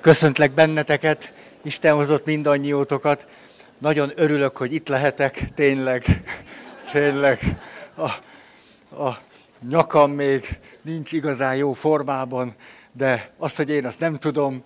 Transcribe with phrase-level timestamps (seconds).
[0.00, 3.26] Köszöntlek benneteket, Isten hozott mindannyiótokat.
[3.78, 6.22] Nagyon örülök, hogy itt lehetek, tényleg,
[6.92, 7.40] tényleg.
[7.96, 8.10] A,
[9.02, 9.18] a
[9.68, 12.54] nyakam még nincs igazán jó formában,
[12.92, 14.62] de azt, hogy én azt nem tudom,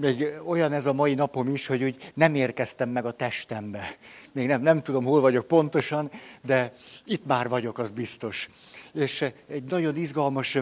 [0.00, 3.96] még olyan ez a mai napom is, hogy úgy nem érkeztem meg a testembe.
[4.32, 6.10] Még nem, nem tudom, hol vagyok pontosan,
[6.42, 6.72] de
[7.04, 8.48] itt már vagyok, az biztos.
[8.92, 10.58] És egy nagyon izgalmas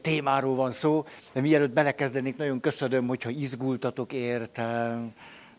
[0.00, 5.12] témáról van szó, de mielőtt belekezdenék, nagyon köszönöm, hogyha izgultatok értem,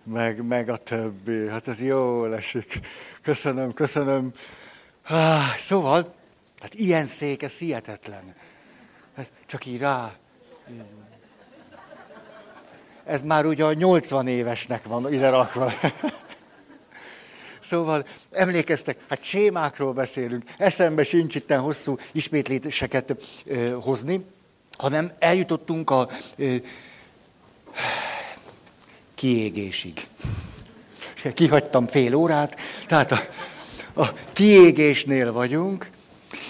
[0.04, 1.48] meg, meg a többi.
[1.48, 2.80] Hát ez jó esik.
[3.22, 4.32] Köszönöm, köszönöm.
[5.08, 6.14] Ah, szóval,
[6.60, 8.36] hát ilyen szék, ez hihetetlen.
[9.16, 10.12] Ez csak így rá.
[13.04, 15.72] Ez már ugye a 80 évesnek van ide rakva.
[17.62, 23.16] Szóval emlékeztek, hát sémákról beszélünk, eszembe sincs itt hosszú ismétléseket
[23.46, 24.26] ö, hozni,
[24.78, 26.56] hanem eljutottunk a ö,
[29.16, 30.08] kiégésig.
[31.34, 33.20] Kihagytam fél órát, tehát a,
[33.94, 35.90] a kiégésnél vagyunk,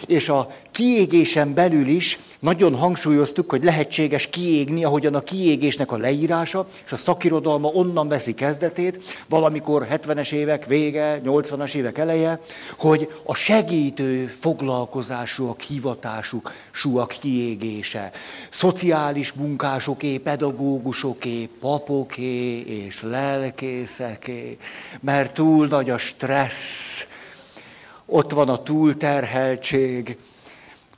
[0.06, 6.68] és a kiégésen belül is nagyon hangsúlyoztuk, hogy lehetséges kiégni, ahogyan a kiégésnek a leírása,
[6.86, 12.42] és a szakirodalma onnan veszi kezdetét, valamikor 70-es évek vége, 80-as évek eleje,
[12.78, 18.12] hogy a segítő foglalkozásúak, hivatásuk, súak kiégése,
[18.50, 24.58] szociális munkásoké, pedagógusoké, papoké és lelkészeké,
[25.00, 27.08] mert túl nagy a stressz,
[28.06, 30.18] ott van a túlterheltség,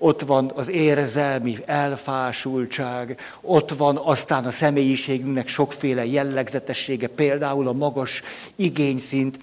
[0.03, 8.21] ott van az érzelmi elfásultság, ott van aztán a személyiségünknek sokféle jellegzetessége, például a magas
[8.55, 9.39] igényszint,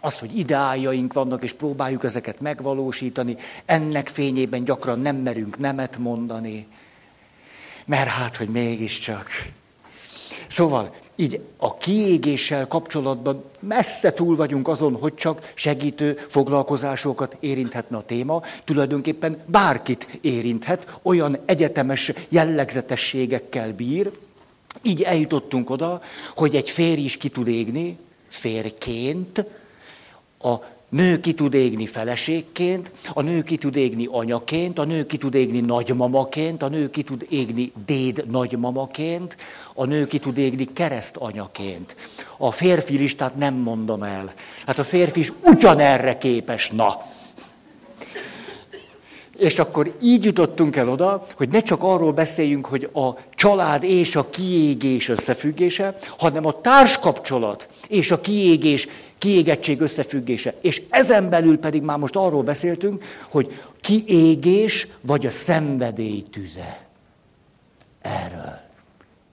[0.00, 6.66] az, hogy ideáljaink vannak, és próbáljuk ezeket megvalósítani, ennek fényében gyakran nem merünk nemet mondani,
[7.84, 9.28] mert hát, hogy mégiscsak.
[10.46, 18.02] Szóval így a kiégéssel kapcsolatban messze túl vagyunk azon, hogy csak segítő foglalkozásokat érinthetne a
[18.02, 18.42] téma.
[18.64, 24.10] Tulajdonképpen bárkit érinthet, olyan egyetemes jellegzetességekkel bír.
[24.82, 26.02] Így eljutottunk oda,
[26.34, 27.98] hogy egy férj is ki tud égni,
[28.28, 29.44] férként,
[30.38, 30.54] a
[30.92, 35.34] nő ki tud égni feleségként, a nő ki tud égni anyaként, a nő ki tud
[35.34, 39.36] égni nagymamaként, a nő ki tud égni déd nagymamaként,
[39.74, 41.96] a nő ki tud égni keresztanyaként.
[42.36, 44.32] A férfi listát nem mondom el.
[44.66, 47.02] Hát a férfi is ugyanerre képes, na.
[49.36, 54.16] És akkor így jutottunk el oda, hogy ne csak arról beszéljünk, hogy a család és
[54.16, 58.88] a kiégés összefüggése, hanem a társkapcsolat és a kiégés,
[59.18, 60.54] kiégettség összefüggése.
[60.60, 66.86] És ezen belül pedig már most arról beszéltünk, hogy kiégés vagy a szenvedély tüze.
[68.00, 68.60] Erről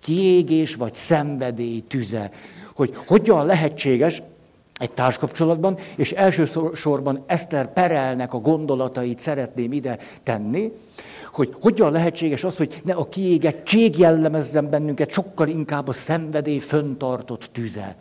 [0.02, 2.32] kiégés vagy szenvedély tüze.
[2.74, 4.22] Hogy hogyan lehetséges
[4.78, 10.72] egy társkapcsolatban, és elsősorban Eszter Perelnek a gondolatait szeretném ide tenni,
[11.32, 17.50] hogy hogyan lehetséges az, hogy ne a kiégettség jellemezzen bennünket, sokkal inkább a szenvedély föntartott
[17.52, 17.96] tüze.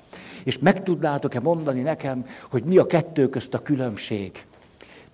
[0.48, 4.44] És meg tudnátok-e mondani nekem, hogy mi a kettő közt a különbség?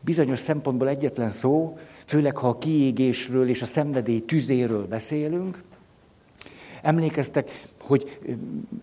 [0.01, 5.63] Bizonyos szempontból egyetlen szó, főleg ha a kiégésről és a szenvedély tüzéről beszélünk,
[6.83, 8.19] Emlékeztek, hogy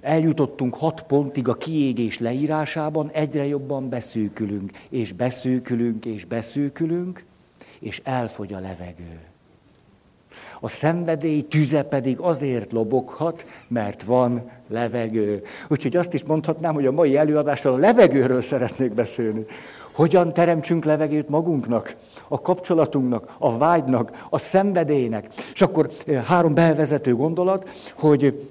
[0.01, 7.23] eljutottunk hat pontig a kiégés leírásában, egyre jobban beszűkülünk, és beszűkülünk, és beszűkülünk,
[7.79, 9.30] és elfogy a levegő.
[10.63, 15.43] A szenvedély tüze pedig azért loboghat, mert van levegő.
[15.67, 19.45] Úgyhogy azt is mondhatnám, hogy a mai előadással a levegőről szeretnék beszélni.
[19.91, 21.95] Hogyan teremtsünk levegőt magunknak,
[22.27, 25.27] a kapcsolatunknak, a vágynak, a szenvedélynek.
[25.53, 28.47] És akkor eh, három bevezető gondolat, hogy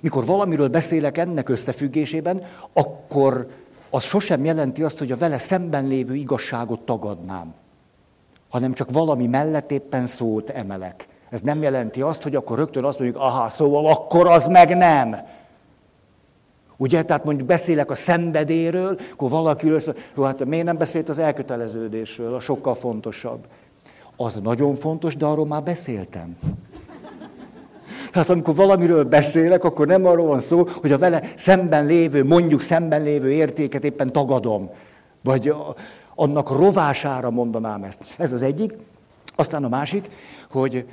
[0.00, 2.42] mikor valamiről beszélek ennek összefüggésében,
[2.72, 3.48] akkor
[3.90, 7.54] az sosem jelenti azt, hogy a vele szemben lévő igazságot tagadnám,
[8.48, 11.06] hanem csak valami mellett éppen szót emelek.
[11.36, 15.16] Ez nem jelenti azt, hogy akkor rögtön azt mondjuk, aha, szóval akkor az meg nem.
[16.76, 19.94] Ugye, tehát mondjuk beszélek a szenvedéről, akkor valaki mondja,
[20.24, 23.46] hát miért nem beszélt az elköteleződésről, a sokkal fontosabb.
[24.16, 26.36] Az nagyon fontos, de arról már beszéltem.
[28.12, 32.60] Hát amikor valamiről beszélek, akkor nem arról van szó, hogy a vele szemben lévő, mondjuk
[32.60, 34.70] szemben lévő értéket éppen tagadom.
[35.22, 35.54] Vagy
[36.14, 37.98] annak rovására mondanám ezt.
[38.18, 38.76] Ez az egyik.
[39.34, 40.10] Aztán a másik,
[40.50, 40.84] hogy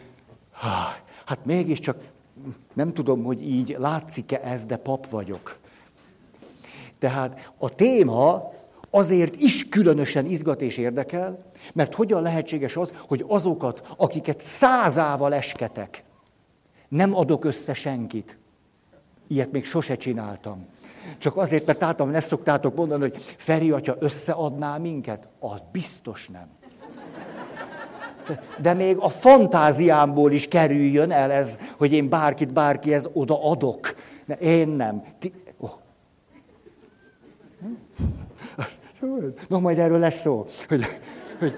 [1.26, 1.98] hát mégiscsak
[2.74, 5.58] nem tudom, hogy így látszik-e ez, de pap vagyok.
[7.00, 8.52] Tehát a téma
[8.90, 16.04] azért is különösen izgat és érdekel, mert hogyan lehetséges az, hogy azokat, akiket százával esketek,
[16.88, 18.38] Nem adok össze senkit.
[19.28, 20.66] Ilyet még sose csináltam.
[21.18, 25.28] Csak azért, mert általában ezt szoktátok mondani, hogy Feri atya összeadná minket?
[25.40, 26.48] Az biztos nem.
[28.58, 33.96] De még a fantáziámból is kerüljön el ez, hogy én bárkit bárkihez oda adok.
[34.40, 35.04] Én nem.
[35.20, 35.34] Ti...
[35.58, 35.72] Oh.
[39.48, 40.46] No, majd erről lesz szó.
[40.68, 40.86] Hogy,
[41.40, 41.54] hogy,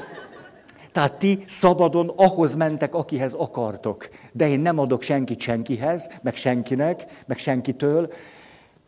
[0.92, 4.10] tehát ti szabadon ahhoz mentek, akihez akartok.
[4.32, 8.14] De én nem adok senkit senkihez, meg senkinek, meg senkitől.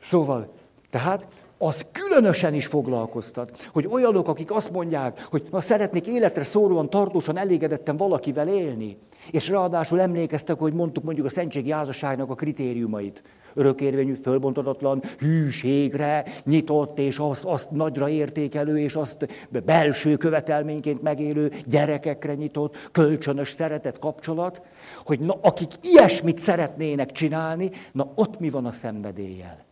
[0.01, 0.53] Szóval,
[0.89, 1.25] tehát
[1.57, 7.38] az különösen is foglalkoztat, hogy olyanok, akik azt mondják, hogy ha szeretnék életre szólóan, tartósan
[7.38, 8.98] elégedetten valakivel élni,
[9.31, 13.24] és ráadásul emlékeztek, hogy mondtuk mondjuk a szentségi házasságnak a kritériumait.
[13.54, 19.27] Örökérvényű, fölbontatatlan, hűségre, nyitott, és azt, azt nagyra értékelő, és azt
[19.65, 24.62] belső követelményként megélő, gyerekekre nyitott, kölcsönös szeretet kapcsolat,
[25.06, 29.66] hogy na, akik ilyesmit szeretnének csinálni, na ott mi van a szenvedéllyel?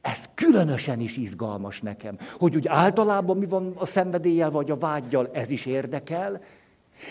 [0.00, 5.30] Ez különösen is izgalmas nekem, hogy úgy általában mi van a szenvedéllyel vagy a vágyjal,
[5.32, 6.42] ez is érdekel,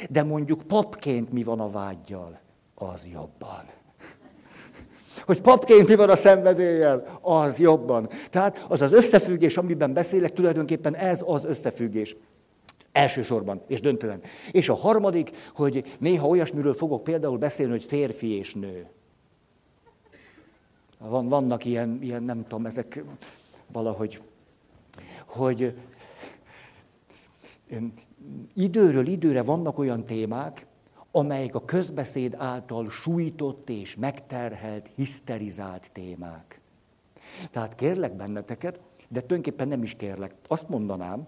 [0.09, 2.39] de mondjuk papként mi van a vágyjal,
[2.75, 3.63] az jobban.
[5.25, 8.09] Hogy papként mi van a szenvedéllyel, az jobban.
[8.29, 12.15] Tehát az az összefüggés, amiben beszélek, tulajdonképpen ez az összefüggés.
[12.91, 14.21] Elsősorban, és döntően.
[14.51, 18.87] És a harmadik, hogy néha olyasmiről fogok például beszélni, hogy férfi és nő.
[20.99, 23.03] Van, vannak ilyen, ilyen, nem tudom, ezek
[23.71, 24.21] valahogy,
[25.25, 25.77] hogy
[28.53, 30.65] időről időre vannak olyan témák,
[31.11, 36.61] amelyek a közbeszéd által sújtott és megterhelt, hiszterizált témák.
[37.51, 40.35] Tehát kérlek benneteket, de tulajdonképpen nem is kérlek.
[40.47, 41.27] Azt mondanám,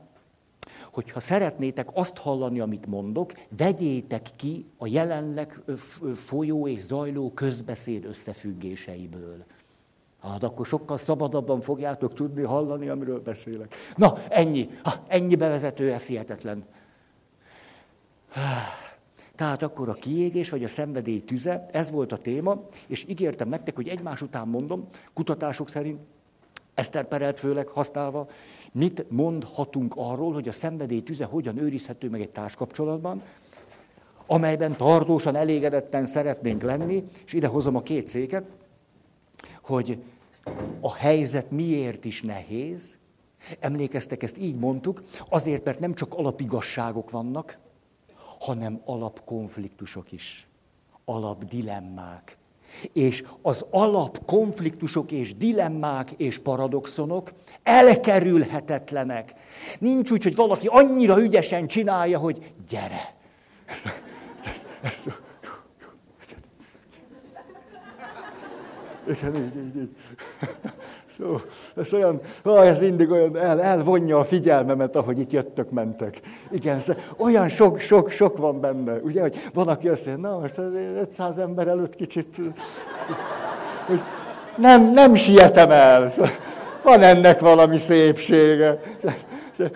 [0.92, 5.62] hogy ha szeretnétek azt hallani, amit mondok, vegyétek ki a jelenleg
[6.16, 9.46] folyó és zajló közbeszéd összefüggéseiből.
[10.22, 13.76] Hát akkor sokkal szabadabban fogjátok tudni hallani, amiről beszélek.
[13.96, 14.70] Na, ennyi.
[14.84, 16.66] Ha, ennyi bevezető, ez hihetetlen.
[19.36, 23.76] Tehát akkor a kiégés vagy a szenvedély tüze, ez volt a téma, és ígértem nektek,
[23.76, 26.00] hogy egymás után mondom, kutatások szerint,
[26.74, 28.30] Eszter Perelt főleg használva,
[28.72, 33.22] mit mondhatunk arról, hogy a szenvedély tüze hogyan őrizhető meg egy társkapcsolatban,
[34.26, 38.44] amelyben tartósan, elégedetten szeretnénk lenni, és ide hozom a két széket,
[39.72, 40.04] hogy
[40.82, 42.98] a helyzet miért is nehéz.
[43.60, 47.58] Emlékeztek, ezt így mondtuk, azért, mert nem csak alapigasságok vannak,
[48.40, 50.48] hanem alapkonfliktusok is,
[51.06, 52.38] alapdilemmák.
[52.94, 57.32] És az alapkonfliktusok és dilemmák és paradoxonok
[57.64, 59.34] elkerülhetetlenek.
[59.80, 63.16] Nincs úgy, hogy valaki annyira ügyesen csinálja, hogy gyere.
[63.66, 63.82] Ez,
[64.44, 65.14] ez, ez,
[69.08, 69.96] Igen, így, így, így.
[71.18, 71.36] So,
[71.76, 76.20] ez olyan, ó, ez mindig olyan, el, elvonja a figyelmemet, ahogy itt jöttök, mentek.
[76.52, 76.82] Igen,
[77.18, 78.94] olyan sok, sok, sok van benne.
[78.94, 82.36] Ugye, hogy van, aki azt mondja, na most 500 ember előtt kicsit,
[83.88, 84.02] hogy
[84.58, 86.12] nem, nem sietem el.
[86.84, 88.80] Van ennek valami szépsége.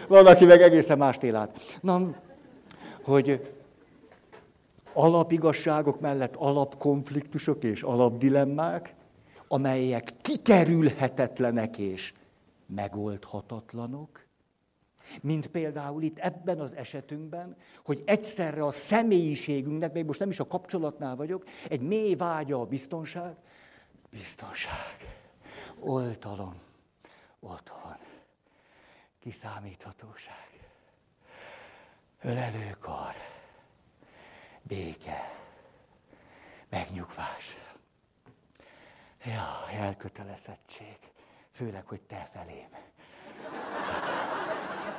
[0.08, 1.50] Van, aki meg egészen más télát.
[1.82, 2.02] Na,
[3.04, 3.50] hogy
[4.94, 8.94] alapigasságok mellett alapkonfliktusok és alapdilemmák,
[9.48, 12.14] amelyek kikerülhetetlenek és
[12.66, 14.26] megoldhatatlanok,
[15.22, 20.48] mint például itt ebben az esetünkben, hogy egyszerre a személyiségünknek, még most nem is a
[20.48, 23.36] kapcsolatnál vagyok, egy mély vágya a biztonság,
[24.10, 25.20] biztonság,
[25.80, 26.56] oltalom,
[27.40, 27.98] otthon,
[29.20, 30.70] kiszámíthatóság,
[32.22, 33.16] ölelőkar,
[34.62, 35.36] béke,
[36.70, 37.65] megnyugvás.
[39.26, 40.98] Ja, elkötelezettség.
[41.52, 42.68] Főleg, hogy te felém.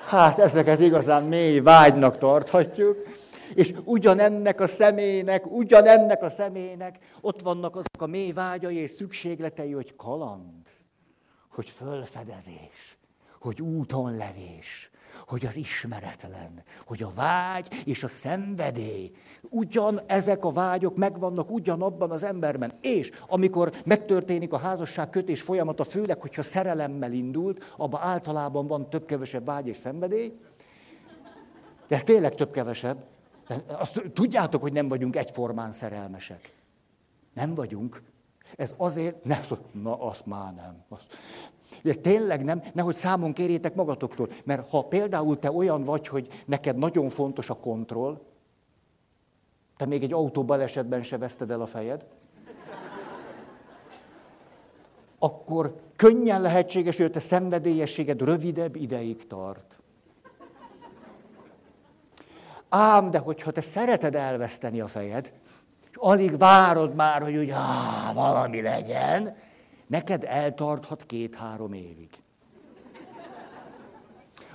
[0.07, 2.97] Hát ezeket igazán mély vágynak tarthatjuk.
[3.55, 9.73] És ugyanennek a személynek, ugyanennek a személynek ott vannak azok a mély vágyai és szükségletei,
[9.73, 10.67] hogy kaland,
[11.51, 12.99] hogy fölfedezés,
[13.41, 14.91] hogy úton levés,
[15.27, 19.11] hogy az ismeretlen, hogy a vágy és a szenvedély,
[19.49, 22.73] ugyan ezek a vágyok megvannak ugyanabban az emberben.
[22.81, 29.45] És amikor megtörténik a házasság kötés folyamata, főleg, hogyha szerelemmel indult, abban általában van több-kevesebb
[29.45, 30.33] vágy és szenvedély,
[31.89, 33.05] de tényleg több-kevesebb.
[33.67, 36.55] Azt tudjátok, hogy nem vagyunk egyformán szerelmesek.
[37.33, 38.03] Nem vagyunk.
[38.57, 39.41] Ez azért, ne,
[39.73, 40.85] na azt már nem.
[40.89, 41.17] Azt,
[41.83, 46.77] de tényleg nem, nehogy számon kérjétek magatoktól, mert ha például te olyan vagy, hogy neked
[46.77, 48.21] nagyon fontos a kontroll,
[49.77, 52.07] te még egy autóbalesetben se veszted el a fejed,
[55.19, 59.79] akkor könnyen lehetséges, hogy a te szenvedélyességed rövidebb ideig tart.
[62.69, 65.33] Ám, de hogyha te szereted elveszteni a fejed,
[65.91, 69.37] és alig várod már, hogy úgy, ah, valami legyen,
[69.87, 72.09] neked eltarthat két-három évig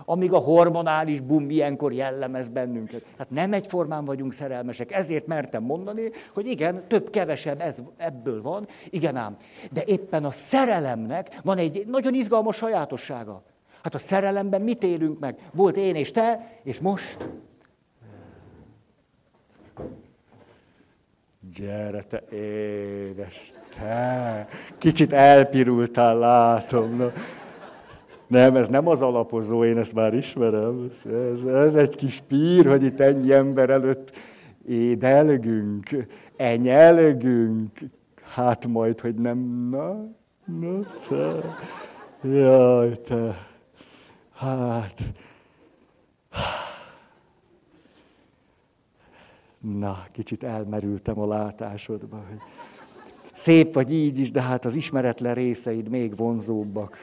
[0.05, 3.05] amíg a hormonális bum ilyenkor jellemez bennünket.
[3.17, 9.15] Hát nem egyformán vagyunk szerelmesek, ezért mertem mondani, hogy igen, több-kevesebb ez, ebből van, igen
[9.15, 9.37] ám.
[9.71, 13.43] De éppen a szerelemnek van egy nagyon izgalmas sajátossága.
[13.83, 15.49] Hát a szerelemben mit élünk meg?
[15.53, 17.29] Volt én és te, és most...
[21.55, 24.47] Gyere te, édes te!
[24.77, 26.95] Kicsit elpirultál, látom.
[26.95, 27.07] No.
[28.27, 30.89] Nem, ez nem az alapozó, én ezt már ismerem.
[31.33, 34.11] Ez, ez egy kis pír, hogy itt ennyi ember előtt
[34.67, 35.89] édelgünk,
[36.35, 37.79] enyelgünk.
[38.21, 40.07] Hát majd, hogy nem, na,
[40.59, 40.79] na,
[41.09, 41.55] te.
[42.29, 43.47] Jaj, te.
[44.33, 45.01] Hát.
[49.61, 52.17] Na, kicsit elmerültem a látásodba.
[52.17, 52.39] Hogy
[53.31, 56.97] szép vagy így is, de hát az ismeretlen részeid még vonzóbbak.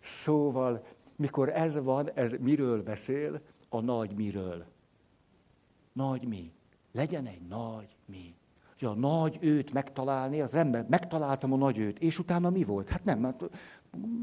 [0.00, 0.84] Szóval,
[1.16, 3.40] mikor ez van, ez miről beszél?
[3.68, 4.64] A nagy miről.
[5.92, 6.52] Nagy mi.
[6.92, 8.34] Legyen egy nagy mi.
[8.78, 12.88] Hogy a nagy őt megtalálni, az ember, megtaláltam a nagy őt, és utána mi volt?
[12.88, 13.42] Hát nem, hát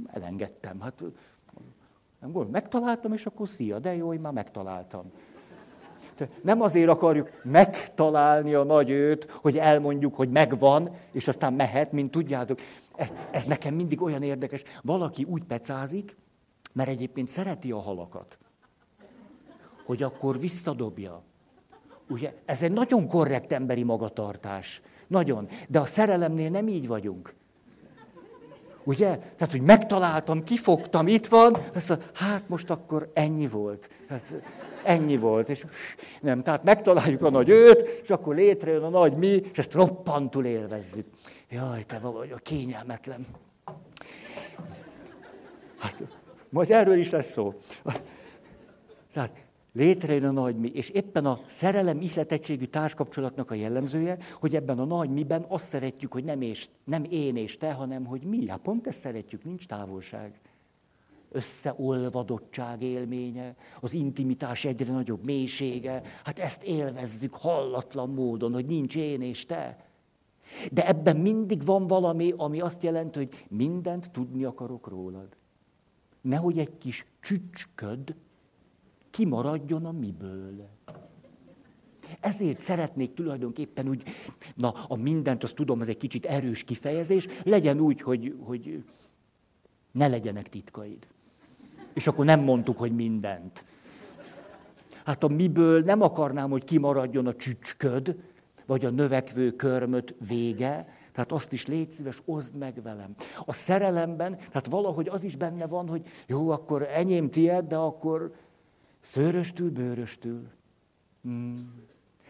[0.06, 0.80] elengedtem.
[0.80, 1.03] Hát
[2.20, 5.12] nem volt, megtaláltam, és akkor szia, de jó, én már megtaláltam.
[6.41, 12.12] Nem azért akarjuk megtalálni a nagy őt, hogy elmondjuk, hogy megvan, és aztán mehet, mint
[12.12, 12.60] tudjátok.
[12.96, 14.63] Ez, ez nekem mindig olyan érdekes.
[14.82, 16.15] Valaki úgy pecázik,
[16.74, 18.38] mert egyébként szereti a halakat,
[19.86, 21.24] hogy akkor visszadobja.
[22.10, 24.82] Ugye, ez egy nagyon korrekt emberi magatartás.
[25.08, 25.48] Nagyon.
[25.67, 27.34] De a szerelemnél nem így vagyunk.
[28.84, 29.17] Ugye?
[29.17, 33.89] Tehát, hogy megtaláltam, kifogtam, itt van, azt mondja, hát most akkor ennyi volt.
[34.08, 34.34] Hát,
[34.86, 35.50] ennyi volt.
[35.50, 35.66] És
[36.22, 40.46] nem, tehát megtaláljuk a nagy őt, és akkor létrejön a nagy mi, és ezt roppantul
[40.46, 41.06] élvezzük.
[41.50, 43.25] Jaj, te vagy a kényelmetlen.
[45.78, 46.04] Hát,
[46.50, 47.54] majd erről is lesz szó.
[49.13, 54.80] Tehát létrejön a nagy mi, és éppen a szerelem ihletettségű társkapcsolatnak a jellemzője, hogy ebben
[54.80, 58.50] a nagy miben azt szeretjük, hogy nem, és, nem én és te, hanem hogy mi.
[58.50, 60.40] Hát pont ezt szeretjük, nincs távolság.
[61.34, 69.22] Összeolvadottság élménye, az intimitás egyre nagyobb mélysége, hát ezt élvezzük hallatlan módon, hogy nincs én
[69.22, 69.86] és te.
[70.72, 75.28] De ebben mindig van valami, ami azt jelenti, hogy mindent tudni akarok rólad.
[76.22, 78.16] Nehogy egy kis csücsköd
[79.10, 80.70] kimaradjon a miből.
[82.20, 84.04] Ezért szeretnék tulajdonképpen úgy,
[84.56, 88.84] na, a mindent, azt tudom, ez egy kicsit erős kifejezés, legyen úgy, hogy, hogy
[89.92, 91.08] ne legyenek titkaid.
[91.93, 93.65] És akkor nem mondtuk, hogy mindent.
[95.05, 98.15] Hát a miből nem akarnám, hogy kimaradjon a csücsköd,
[98.65, 103.15] vagy a növekvő körmöt vége, tehát azt is légy szíves, oszd meg velem.
[103.45, 108.35] A szerelemben, tehát valahogy az is benne van, hogy jó, akkor enyém tied, de akkor
[109.01, 110.47] szőröstül, bőröstül.
[111.21, 111.73] Hmm.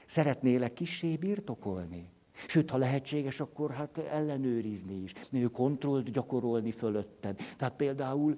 [0.06, 2.13] Szeretnélek kissé birtokolni.
[2.48, 5.14] Sőt, ha lehetséges, akkor hát ellenőrizni is,
[5.52, 7.40] kontrollt gyakorolni fölötted.
[7.58, 8.36] Tehát például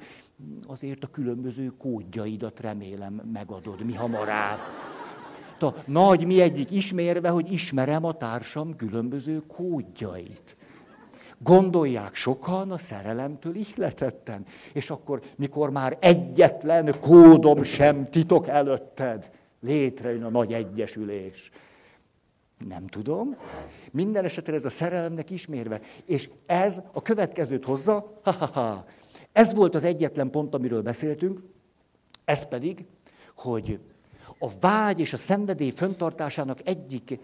[0.68, 4.60] azért a különböző kódjaidat remélem megadod mi hamarabb
[5.66, 10.56] a nagy mi egyik ismérve, hogy ismerem a társam különböző kódjait.
[11.38, 14.46] Gondolják sokan a szerelemtől ihletetten.
[14.74, 21.52] És akkor, mikor már egyetlen kódom sem titok előtted, létrejön a nagy egyesülés.
[22.68, 23.36] Nem tudom.
[23.92, 25.82] Minden esetre ez a szerelemnek ismérve.
[26.06, 28.86] És ez a következőt hozza, ha, ha, ha.
[29.32, 31.42] Ez volt az egyetlen pont, amiről beszéltünk,
[32.26, 32.86] ez pedig,
[33.36, 33.80] hogy
[34.40, 37.20] a vágy és a szenvedély föntartásának egyik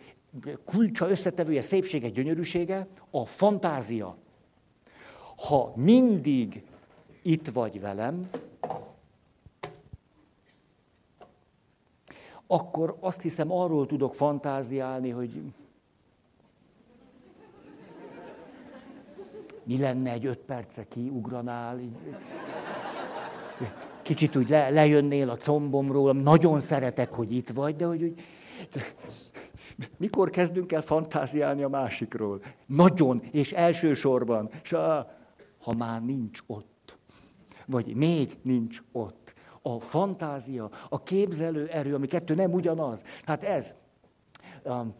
[0.65, 4.17] kulcsa, összetevője, szépsége, gyönyörűsége a fantázia.
[5.47, 6.63] Ha mindig
[7.21, 8.29] itt vagy velem,
[12.51, 15.41] akkor azt hiszem arról tudok fantáziálni, hogy
[19.63, 21.79] mi lenne egy öt percre kiugranál.
[21.79, 21.95] Így
[24.01, 28.21] kicsit úgy le, lejönnél a combomról, nagyon szeretek, hogy itt vagy, de hogy úgy,
[29.97, 32.41] mikor kezdünk el fantáziálni a másikról?
[32.65, 34.75] Nagyon, és elsősorban, a,
[35.61, 36.97] ha már nincs ott,
[37.65, 39.20] vagy még nincs ott.
[39.61, 43.03] A fantázia, a képzelő erő, ami kettő nem ugyanaz.
[43.23, 43.73] Hát ez.
[44.63, 44.95] Um,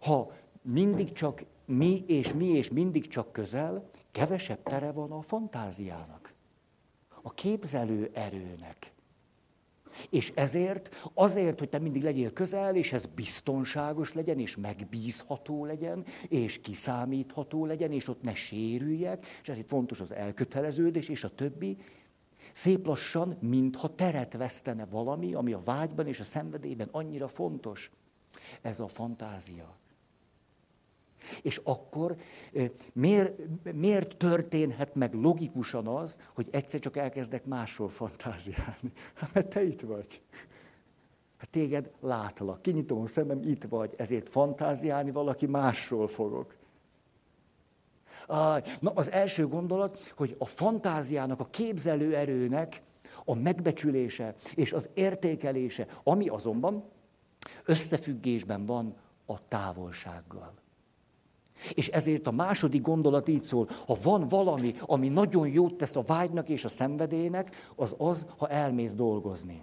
[0.00, 6.32] ha mindig csak mi és mi és mindig csak közel, kevesebb tere van a fantáziának,
[7.22, 8.92] a képzelő erőnek.
[10.10, 16.04] És ezért, azért, hogy te mindig legyél közel, és ez biztonságos legyen, és megbízható legyen,
[16.28, 21.76] és kiszámítható legyen, és ott ne sérüljek, és ezért fontos az elköteleződés, és a többi,
[22.54, 27.90] szép lassan, mintha teret vesztene valami, ami a vágyban és a szenvedélyben annyira fontos.
[28.60, 29.76] Ez a fantázia.
[31.42, 32.16] És akkor
[32.92, 33.40] miért,
[33.72, 38.92] miért történhet meg logikusan az, hogy egyszer csak elkezdek másról fantáziálni?
[39.14, 40.22] Hát mert te itt vagy.
[41.36, 46.54] Hát téged látlak, kinyitom a szemem, itt vagy, ezért fantáziálni valaki másról fogok.
[48.80, 52.82] Na, az első gondolat, hogy a fantáziának, a képzelő erőnek
[53.24, 56.84] a megbecsülése és az értékelése, ami azonban
[57.64, 58.94] összefüggésben van
[59.26, 60.52] a távolsággal.
[61.74, 66.02] És ezért a második gondolat így szól, ha van valami, ami nagyon jót tesz a
[66.02, 69.62] vágynak és a szenvedélynek, az az, ha elmész dolgozni.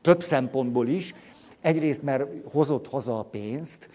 [0.00, 1.14] Több szempontból is.
[1.60, 3.88] Egyrészt, mert hozott haza a pénzt,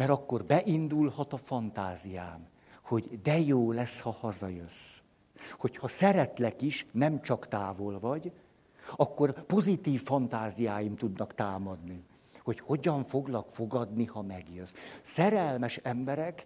[0.00, 2.46] mert akkor beindulhat a fantáziám,
[2.84, 5.02] hogy de jó lesz, ha hazajössz.
[5.58, 8.32] Hogy ha szeretlek is, nem csak távol vagy,
[8.96, 12.02] akkor pozitív fantáziáim tudnak támadni
[12.44, 14.74] hogy hogyan foglak fogadni, ha megjössz.
[15.00, 16.44] Szerelmes emberek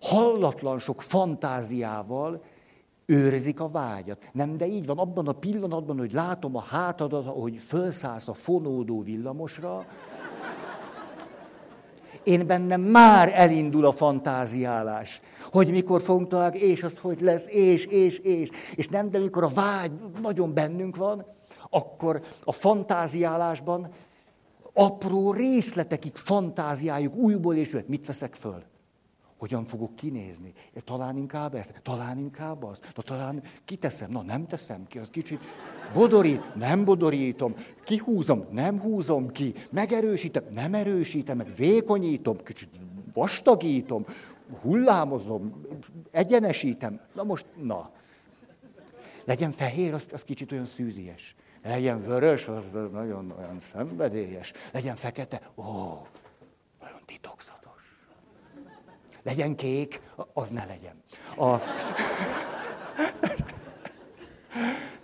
[0.00, 2.42] hallatlan sok fantáziával
[3.06, 4.28] őrzik a vágyat.
[4.32, 9.02] Nem, de így van, abban a pillanatban, hogy látom a hátadat, hogy felszállsz a fonódó
[9.02, 9.86] villamosra,
[12.24, 15.20] én bennem már elindul a fantáziálás.
[15.50, 18.50] Hogy mikor fogunk találni, és az hogy lesz, és, és, és.
[18.74, 21.24] És nem, de mikor a vágy nagyon bennünk van,
[21.70, 23.88] akkor a fantáziálásban
[24.72, 27.88] apró részletekig fantáziájuk újból és újból.
[27.88, 28.62] Mit veszek föl?
[29.42, 30.52] Hogyan fogok kinézni?
[30.84, 35.40] Talán inkább ezt, talán inkább azt, de talán kiteszem, na nem teszem ki, az kicsit
[35.94, 42.68] bodorít, nem bodorítom, kihúzom, nem húzom ki, megerősítem, nem erősítem, meg vékonyítom, kicsit
[43.12, 44.04] vastagítom,
[44.60, 45.64] hullámozom,
[46.10, 47.00] egyenesítem.
[47.14, 47.90] Na most, na.
[49.24, 51.34] Legyen fehér, az, az kicsit olyan szűzies.
[51.62, 54.52] Legyen vörös, az nagyon olyan szenvedélyes.
[54.72, 55.62] Legyen fekete, ó,
[56.80, 57.61] nagyon titokzatos.
[59.22, 60.00] Legyen kék,
[60.32, 61.02] az ne legyen.
[61.36, 61.56] A...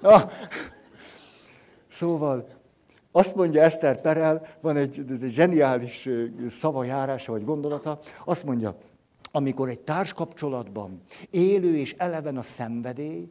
[0.01, 0.31] Na,
[1.89, 2.49] szóval
[3.13, 6.09] azt mondja Eszter Perel, van egy, egy zseniális
[6.51, 8.77] szavajárása vagy gondolata, azt mondja,
[9.31, 13.29] amikor egy társkapcsolatban élő és eleven a szenvedély,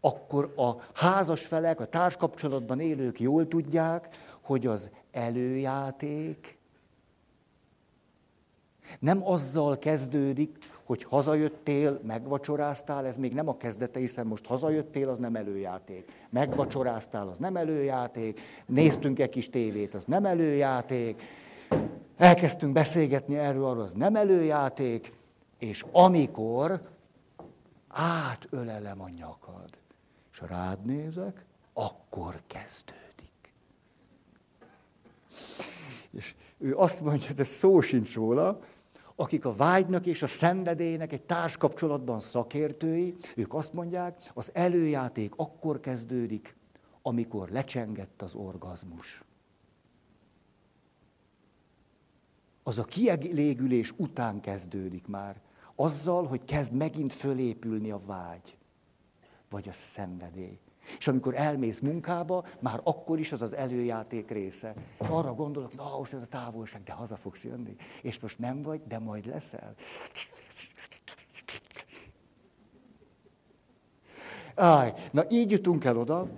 [0.00, 4.08] akkor a házas felek, a társkapcsolatban élők jól tudják,
[4.40, 6.58] hogy az előjáték
[8.98, 15.18] nem azzal kezdődik, hogy hazajöttél, megvacsoráztál, ez még nem a kezdete, hiszen most hazajöttél, az
[15.18, 16.26] nem előjáték.
[16.30, 21.22] Megvacsoráztál, az nem előjáték, néztünk egy kis tévét, az nem előjáték,
[22.16, 25.12] elkezdtünk beszélgetni erről, arról, az nem előjáték,
[25.58, 26.80] és amikor
[27.88, 29.70] átölelem a nyakad,
[30.32, 33.54] és rád nézek, akkor kezdődik.
[36.10, 38.60] És ő azt mondja, de szó sincs róla,
[39.16, 45.80] akik a vágynak és a szenvedélynek egy társkapcsolatban szakértői, ők azt mondják, az előjáték akkor
[45.80, 46.56] kezdődik,
[47.02, 49.22] amikor lecsengett az orgazmus.
[52.62, 55.40] Az a kielégülés után kezdődik már,
[55.74, 58.56] azzal, hogy kezd megint fölépülni a vágy
[59.48, 60.58] vagy a szenvedély.
[60.98, 64.74] És amikor elmész munkába, már akkor is az az előjáték része.
[64.96, 67.76] Arra gondolok, na most ez a távolság, de haza fogsz jönni.
[68.02, 69.74] És most nem vagy, de majd leszel.
[74.54, 76.28] Áj, na így jutunk el oda,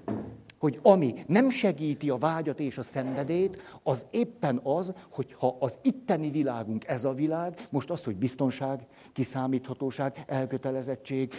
[0.59, 5.79] hogy ami nem segíti a vágyat és a szenvedét, az éppen az, hogy ha az
[5.83, 11.33] itteni világunk ez a világ, most az, hogy biztonság, kiszámíthatóság, elkötelezettség,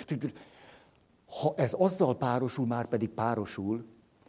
[1.30, 3.86] ha ez azzal párosul, már pedig párosul,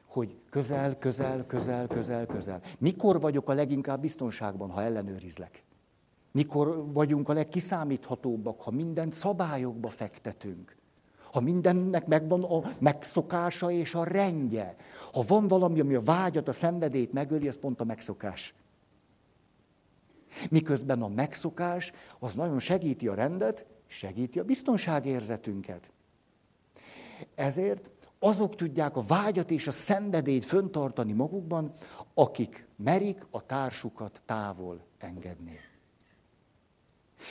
[0.07, 2.61] hogy közel, közel, közel, közel, közel.
[2.79, 5.65] Mikor vagyok a leginkább biztonságban, ha ellenőrizlek?
[6.33, 10.77] Mikor vagyunk a legkiszámíthatóbbak, ha mindent szabályokba fektetünk?
[11.33, 14.77] Ha mindennek megvan a megszokása és a rendje.
[15.13, 18.55] Ha van valami, ami a vágyat, a szenvedét megöli, ez pont a megszokás.
[20.51, 25.91] Miközben a megszokás az nagyon segíti a rendet, segíti a biztonságérzetünket.
[27.35, 31.73] Ezért azok tudják a vágyat és a szenvedélyt föntartani magukban,
[32.15, 35.61] akik merik a társukat távol engedni.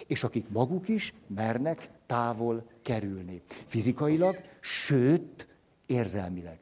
[0.08, 3.42] És akik maguk is mernek távol kerülni.
[3.66, 5.48] Fizikailag, sőt,
[5.86, 6.60] érzelmileg.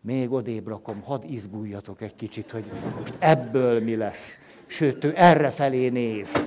[0.00, 2.64] Még odébb rakom, hadd izguljatok egy kicsit, hogy
[2.98, 4.38] most ebből mi lesz.
[4.66, 6.44] Sőt, ő erre felé néz.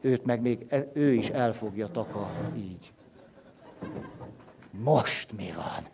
[0.00, 2.92] Őt meg még e- ő is el fogja takarni így.
[4.70, 5.88] Most mi van?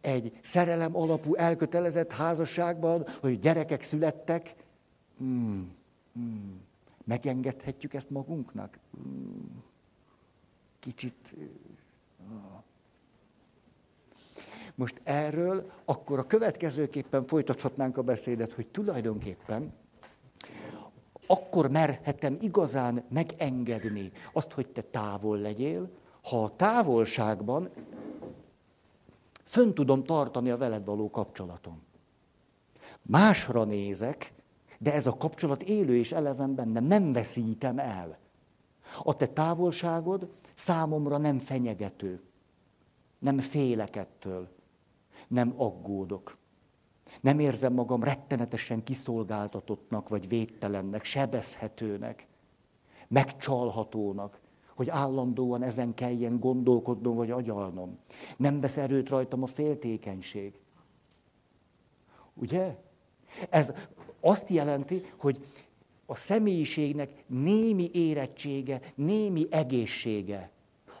[0.00, 4.54] Egy szerelem alapú elkötelezett házasságban, hogy gyerekek születtek,
[5.18, 5.74] hmm,
[6.12, 6.60] hmm,
[7.04, 8.78] megengedhetjük ezt magunknak?
[8.92, 9.62] Hmm,
[10.78, 11.34] kicsit
[14.74, 19.72] most erről akkor a következőképpen folytathatnánk a beszédet, hogy tulajdonképpen
[21.30, 25.90] akkor merhetem igazán megengedni azt, hogy te távol legyél,
[26.22, 27.70] ha a távolságban
[29.44, 31.82] fönn tudom tartani a veled való kapcsolatom.
[33.02, 34.32] Másra nézek,
[34.78, 38.18] de ez a kapcsolat élő és eleven bennem, nem veszítem el.
[39.02, 42.20] A te távolságod számomra nem fenyegető,
[43.18, 44.48] nem félek ettől,
[45.28, 46.36] nem aggódok.
[47.20, 52.26] Nem érzem magam rettenetesen kiszolgáltatottnak, vagy védtelennek, sebezhetőnek,
[53.08, 54.40] megcsalhatónak,
[54.74, 57.98] hogy állandóan ezen kelljen gondolkodnom, vagy agyalnom.
[58.36, 60.60] Nem vesz erőt rajtam a féltékenység.
[62.34, 62.76] Ugye?
[63.50, 63.72] Ez
[64.20, 65.46] azt jelenti, hogy
[66.06, 70.50] a személyiségnek némi érettsége, némi egészsége.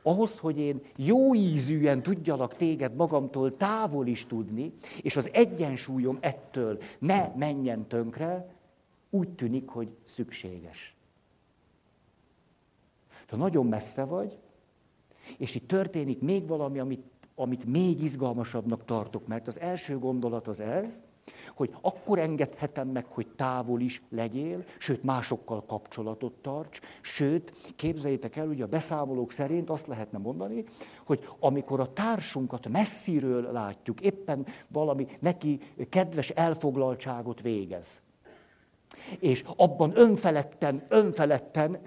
[0.02, 6.78] Ahhoz, hogy én jó ízűen tudjalak téged magamtól távol is tudni, és az egyensúlyom ettől
[6.98, 8.54] ne menjen tönkre,
[9.10, 10.94] úgy tűnik, hogy szükséges.
[13.28, 14.38] Ha nagyon messze vagy,
[15.38, 20.60] és itt történik még valami, amit, amit még izgalmasabbnak tartok, mert az első gondolat az
[20.60, 21.02] ez,
[21.60, 28.48] hogy akkor engedhetem meg, hogy távol is legyél, sőt másokkal kapcsolatot tarts, sőt, képzeljétek el,
[28.48, 30.64] ugye a beszámolók szerint azt lehetne mondani,
[31.04, 38.02] hogy amikor a társunkat messziről látjuk, éppen valami neki kedves elfoglaltságot végez,
[39.18, 41.80] és abban önfeledten, önfeledten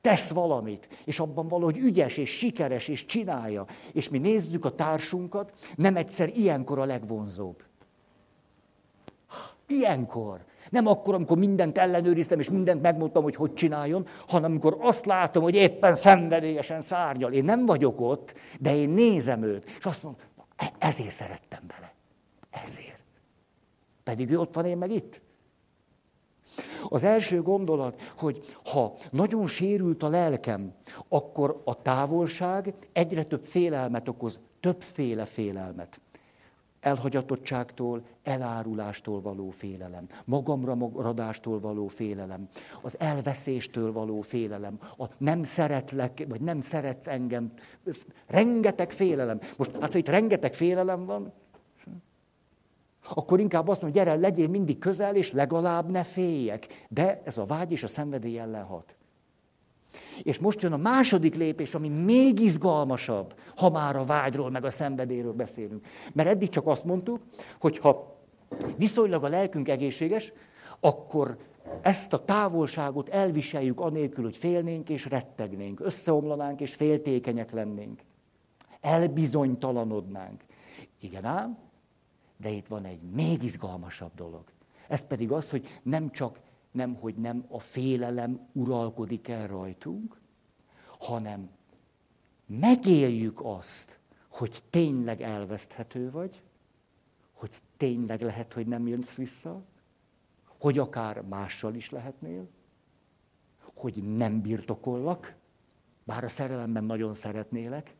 [0.00, 5.52] tesz valamit, és abban valahogy ügyes és sikeres és csinálja, és mi nézzük a társunkat,
[5.76, 7.68] nem egyszer ilyenkor a legvonzóbb.
[9.70, 10.44] Ilyenkor.
[10.70, 15.42] Nem akkor, amikor mindent ellenőriztem, és mindent megmondtam, hogy hogy csináljon, hanem amikor azt látom,
[15.42, 17.32] hogy éppen szenvedélyesen szárnyal.
[17.32, 20.20] Én nem vagyok ott, de én nézem őt, és azt mondom,
[20.56, 21.94] e- ezért szerettem bele.
[22.64, 23.02] Ezért.
[24.04, 25.20] Pedig ő ott van, én meg itt.
[26.88, 30.74] Az első gondolat, hogy ha nagyon sérült a lelkem,
[31.08, 36.00] akkor a távolság egyre több félelmet okoz, többféle félelmet
[36.80, 42.48] elhagyatottságtól, elárulástól való félelem, magamra radástól való félelem,
[42.82, 47.52] az elveszéstől való félelem, a nem szeretlek, vagy nem szeretsz engem,
[48.26, 49.40] rengeteg félelem.
[49.56, 51.32] Most hát, ha itt rengeteg félelem van,
[53.14, 56.86] akkor inkább azt mondja, gyere, legyél mindig közel, és legalább ne féljek.
[56.88, 58.96] De ez a vágy és a szenvedély ellen hat.
[60.22, 64.70] És most jön a második lépés, ami még izgalmasabb, ha már a vágyról, meg a
[64.70, 65.86] szenvedéről beszélünk.
[66.12, 67.20] Mert eddig csak azt mondtuk,
[67.60, 68.18] hogy ha
[68.76, 70.32] viszonylag a lelkünk egészséges,
[70.80, 71.36] akkor
[71.80, 78.00] ezt a távolságot elviseljük anélkül, hogy félnénk és rettegnénk, összeomlanánk és féltékenyek lennénk.
[78.80, 80.44] Elbizonytalanodnánk.
[81.00, 81.58] Igen ám,
[82.36, 84.44] de itt van egy még izgalmasabb dolog.
[84.88, 86.38] Ez pedig az, hogy nem csak
[86.70, 90.20] nem, hogy nem a félelem uralkodik el rajtunk,
[90.98, 91.50] hanem
[92.46, 96.42] megéljük azt, hogy tényleg elveszthető vagy,
[97.32, 99.62] hogy tényleg lehet, hogy nem jössz vissza,
[100.58, 102.48] hogy akár mással is lehetnél,
[103.74, 105.36] hogy nem birtokollak,
[106.04, 107.94] bár a szerelemben nagyon szeretnélek,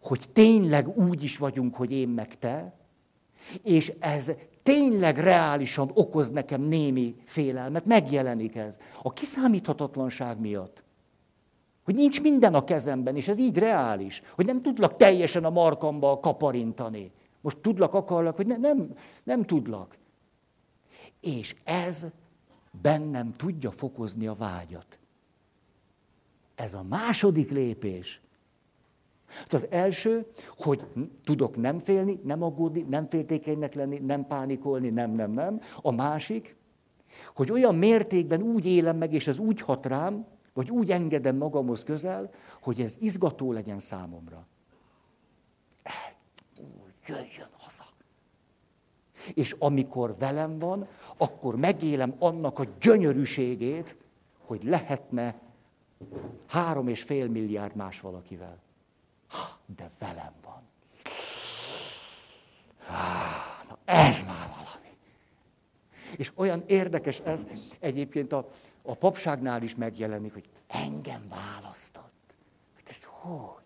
[0.00, 2.76] hogy tényleg úgy is vagyunk, hogy én meg te,
[3.62, 8.78] és ez tényleg reálisan okoz nekem némi félelmet, megjelenik ez.
[9.02, 10.82] A kiszámíthatatlanság miatt.
[11.84, 14.22] Hogy nincs minden a kezemben, és ez így reális.
[14.34, 17.12] Hogy nem tudlak teljesen a markamba kaparintani.
[17.40, 19.96] Most tudlak, akarlak, hogy ne, nem, nem tudlak.
[21.20, 22.06] És ez
[22.82, 24.98] bennem tudja fokozni a vágyat.
[26.54, 28.20] Ez a második lépés.
[29.38, 30.84] Hát az első, hogy
[31.24, 35.60] tudok nem félni, nem aggódni, nem féltékenynek lenni, nem pánikolni, nem, nem, nem.
[35.82, 36.56] A másik,
[37.34, 41.84] Hogy olyan mértékben úgy élem meg, és ez úgy hat rám, vagy úgy engedem magamhoz
[41.84, 44.46] közel, hogy ez izgató legyen számomra.
[46.58, 47.84] Úgy jöjjön haza.
[49.34, 53.96] És amikor velem van, akkor megélem annak a gyönyörűségét,
[54.38, 55.40] hogy lehetne
[56.46, 58.58] három és fél milliárd más valakivel.
[59.76, 60.62] De velem van.
[63.68, 64.96] Na ez már valami.
[66.16, 67.46] És olyan érdekes ez,
[67.80, 68.48] egyébként a,
[68.82, 72.34] a papságnál is megjelenik, hogy engem választott.
[72.76, 73.62] Hát ez hogy?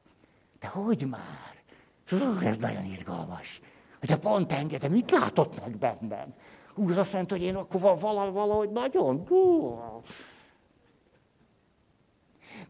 [0.59, 1.63] De hogy már?
[2.07, 3.61] Hú, ez nagyon izgalmas.
[3.99, 6.35] Hogy pont engedem, mit látott meg bennem?
[6.75, 9.27] Hú, az azt jelenti, hogy én akkor valahogy nagyon...
[9.27, 9.81] Hú.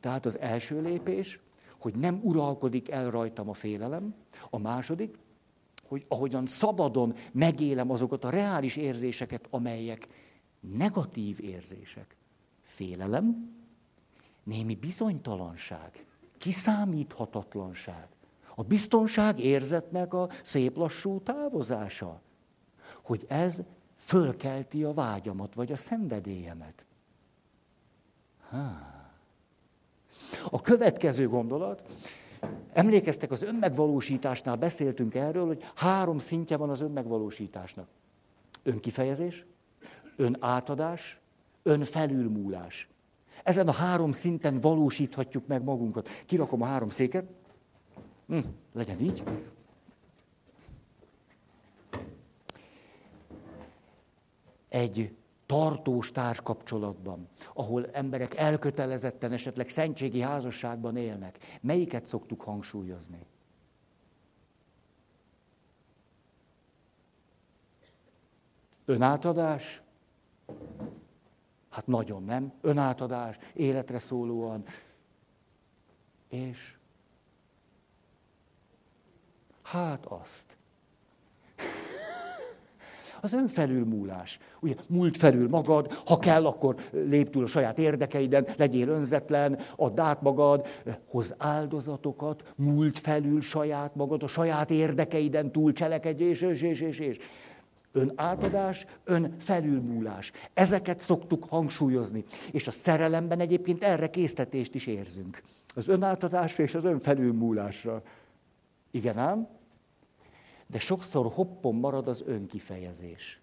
[0.00, 1.40] Tehát az első lépés,
[1.86, 4.14] hogy nem uralkodik el rajtam a félelem.
[4.50, 5.18] A második,
[5.88, 10.08] hogy ahogyan szabadon megélem azokat a reális érzéseket, amelyek
[10.60, 12.16] negatív érzések.
[12.62, 13.54] Félelem,
[14.42, 16.06] némi bizonytalanság,
[16.38, 18.08] kiszámíthatatlanság.
[18.54, 22.20] A biztonság érzetnek a szép lassú távozása.
[23.02, 23.62] Hogy ez
[23.96, 26.86] fölkelti a vágyamat, vagy a szenvedélyemet.
[28.50, 28.95] Ha.
[30.50, 31.82] A következő gondolat,
[32.72, 37.88] emlékeztek, az önmegvalósításnál beszéltünk erről, hogy három szintje van az önmegvalósításnak.
[38.62, 39.46] Önkifejezés,
[40.16, 41.20] önátadás,
[41.62, 42.88] önfelülmúlás.
[43.42, 46.08] Ezen a három szinten valósíthatjuk meg magunkat.
[46.26, 47.24] Kirakom a három széket.
[48.26, 48.38] Hm,
[48.72, 49.22] legyen így.
[54.68, 55.14] Egy
[55.46, 61.58] tartós társkapcsolatban, ahol emberek elkötelezetten, esetleg szentségi házasságban élnek.
[61.60, 63.26] Melyiket szoktuk hangsúlyozni?
[68.84, 69.82] Önátadás?
[71.70, 72.52] Hát nagyon nem.
[72.60, 74.64] Önátadás, életre szólóan.
[76.28, 76.76] És
[79.62, 80.56] hát azt.
[83.26, 84.38] Az önfelülmúlás.
[84.60, 90.00] Ugye, múlt felül magad, ha kell, akkor lép túl a saját érdekeiden, legyél önzetlen, add
[90.00, 90.66] át magad,
[91.08, 96.98] hoz áldozatokat, múlt felül saját magad, a saját érdekeiden túl cselekedj, és, és, és, és,
[96.98, 97.18] és.
[97.92, 100.32] Ön átadás, ön felülmúlás.
[100.54, 102.24] Ezeket szoktuk hangsúlyozni.
[102.50, 105.42] És a szerelemben egyébként erre késztetést is érzünk.
[105.74, 108.02] Az önátadásra és az önfelülmúlásra.
[108.90, 109.48] Igen ám?
[110.66, 113.40] De sokszor hoppon marad az önkifejezés.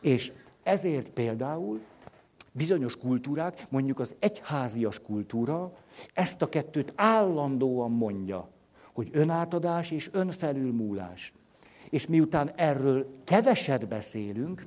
[0.00, 1.80] És ezért például
[2.52, 5.76] bizonyos kultúrák, mondjuk az egyházias kultúra,
[6.12, 8.48] ezt a kettőt állandóan mondja,
[8.92, 11.32] hogy önátadás és önfelülmúlás
[11.94, 14.66] és miután erről keveset beszélünk,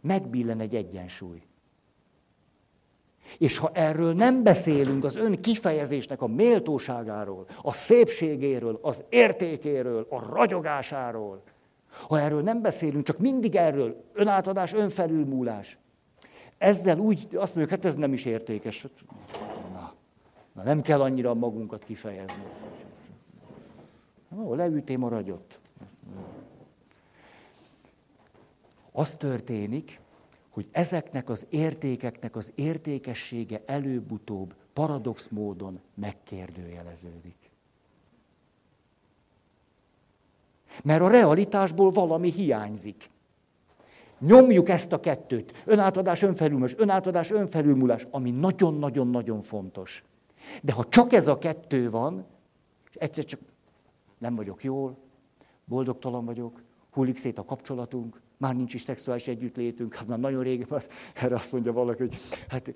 [0.00, 1.42] megbillen egy egyensúly.
[3.38, 10.34] És ha erről nem beszélünk az ön kifejezésnek a méltóságáról, a szépségéről, az értékéről, a
[10.34, 11.42] ragyogásáról,
[12.08, 15.78] ha erről nem beszélünk, csak mindig erről, önátadás, önfelülmúlás,
[16.58, 18.86] ezzel úgy azt mondjuk, hát ez nem is értékes.
[19.72, 19.92] Na,
[20.52, 22.42] na nem kell annyira magunkat kifejezni.
[24.28, 25.60] Na, leüté maradjott.
[28.98, 30.00] az történik,
[30.58, 37.50] hogy ezeknek az értékeknek az értékessége előbb-utóbb paradox módon megkérdőjeleződik.
[40.82, 43.10] Mert a realitásból valami hiányzik.
[44.18, 45.62] Nyomjuk ezt a kettőt.
[45.64, 50.04] Önátadás, önfelülmúlás, önátadás, önfelülmúlás, ami nagyon-nagyon-nagyon fontos.
[50.62, 52.24] De ha csak ez a kettő van,
[52.92, 53.40] egyszer csak
[54.18, 54.96] nem vagyok jól,
[55.64, 60.80] boldogtalan vagyok, hullik szét a kapcsolatunk, már nincs is szexuális együttlétünk, hát már nagyon régen,
[61.14, 62.74] erre azt mondja valaki, hogy hát,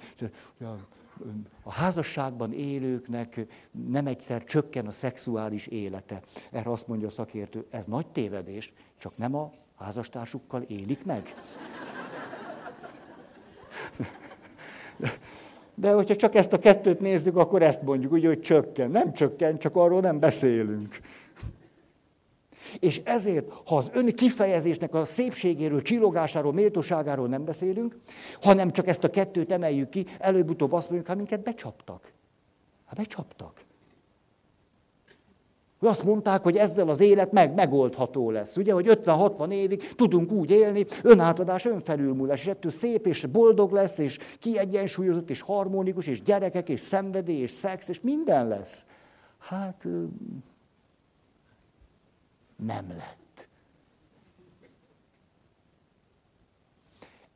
[1.62, 3.46] a házasságban élőknek
[3.88, 6.22] nem egyszer csökken a szexuális élete.
[6.51, 11.35] Erre azt mondja a szakértő, ez nagy tévedés, csak nem a házastársukkal élik meg.
[15.75, 18.90] De hogyha csak ezt a kettőt nézzük, akkor ezt mondjuk, úgy, hogy csökken.
[18.90, 21.01] Nem csökken, csak arról nem beszélünk.
[22.83, 27.97] És ezért, ha az ön kifejezésnek a szépségéről, csillogásáról, méltóságáról nem beszélünk,
[28.40, 32.12] hanem csak ezt a kettőt emeljük ki, előbb-utóbb azt mondjuk, hát minket becsaptak.
[32.87, 33.64] Hát becsaptak.
[35.79, 38.57] Azt mondták, hogy ezzel az élet meg, megoldható lesz.
[38.57, 43.99] Ugye, hogy 50-60 évig tudunk úgy élni, önátadás, önfelülmúlás, és ettől szép és boldog lesz,
[43.99, 48.85] és kiegyensúlyozott, és harmonikus, és gyerekek, és szenvedély, és szex, és minden lesz.
[49.38, 49.87] Hát
[52.64, 53.48] nem lett.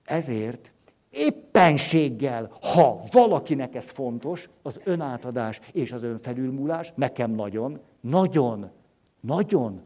[0.05, 0.73] Ezért
[1.11, 8.71] éppenséggel, ha valakinek ez fontos, az önátadás és az önfelülmúlás, nekem nagyon, nagyon,
[9.21, 9.81] nagyon,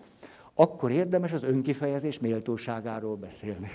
[0.55, 3.71] akkor érdemes az önkifejezés méltóságáról beszélni.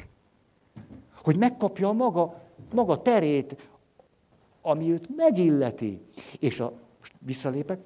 [1.23, 2.41] Hogy megkapja a maga,
[2.73, 3.69] maga terét,
[4.61, 6.01] ami őt megilleti.
[6.39, 7.79] És a, most visszalépek,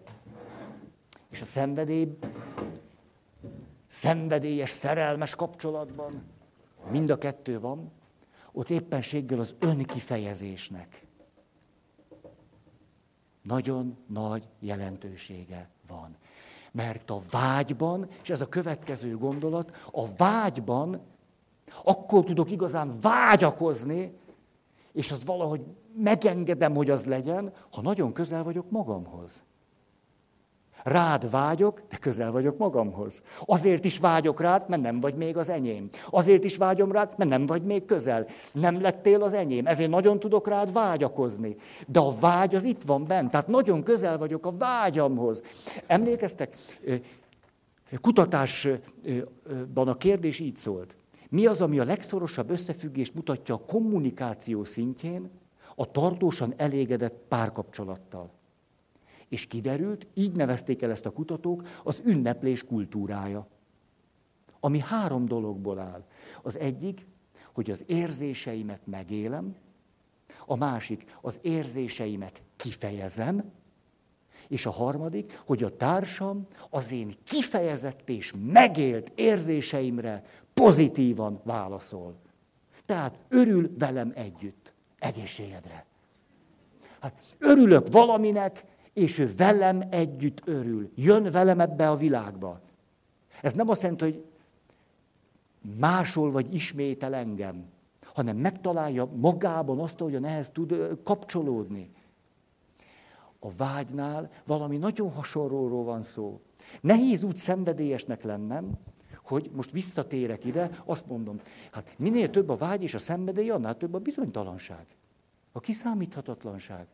[1.30, 2.18] és a szenvedély,
[3.90, 6.24] szenvedélyes, szerelmes kapcsolatban,
[6.90, 7.92] mind a kettő van,
[8.52, 11.08] ott éppenséggel az önkifejezésnek
[13.42, 16.18] nagyon nagy jelentősége van.
[16.72, 21.02] Mert a vágyban, és ez a következő gondolat, a vágyban
[21.84, 24.18] akkor tudok igazán vágyakozni,
[24.92, 25.62] és az valahogy
[25.96, 29.44] megengedem, hogy az legyen, ha nagyon közel vagyok magamhoz.
[30.84, 33.22] Rád vágyok, de közel vagyok magamhoz.
[33.46, 35.90] Azért is vágyok rád, mert nem vagy még az enyém.
[36.10, 38.28] Azért is vágyom rád, mert nem vagy még közel.
[38.52, 41.56] Nem lettél az enyém, ezért nagyon tudok rád vágyakozni.
[41.88, 45.44] De a vágy az itt van bent, tehát nagyon közel vagyok a vágyamhoz.
[45.88, 46.56] Emlékeztek?
[48.02, 50.96] Kutatásban a kérdés így szólt.
[51.30, 55.30] Mi az, ami a legszorosabb összefüggést mutatja a kommunikáció szintjén
[55.76, 58.32] a tartósan elégedett párkapcsolattal?
[59.30, 63.48] És kiderült, így nevezték el ezt a kutatók, az ünneplés kultúrája.
[64.60, 66.06] Ami három dologból áll.
[66.42, 67.06] Az egyik,
[67.54, 69.56] hogy az érzéseimet megélem,
[70.46, 73.52] a másik, az érzéseimet kifejezem,
[74.48, 82.16] és a harmadik, hogy a társam az én kifejezett és megélt érzéseimre pozitívan válaszol.
[82.86, 84.74] Tehát örül velem együtt.
[85.00, 85.86] Egészségedre.
[87.00, 90.92] Hát örülök valaminek, és ő velem együtt örül.
[90.96, 92.62] Jön velem ebbe a világba.
[93.42, 94.26] Ez nem azt jelenti, hogy
[95.78, 97.66] másol vagy ismétel engem,
[98.02, 101.92] hanem megtalálja magában azt, hogy ehhez tud kapcsolódni.
[103.40, 106.42] A vágynál valami nagyon hasonlóról van szó.
[106.82, 108.72] Nehéz úgy szenvedélyesnek lennem,
[109.24, 111.40] hogy most visszatérek ide, azt mondom,
[111.72, 114.86] hát minél több a vágy és a szenvedély, annál több a bizonytalanság.
[115.52, 116.88] A kiszámíthatatlanság.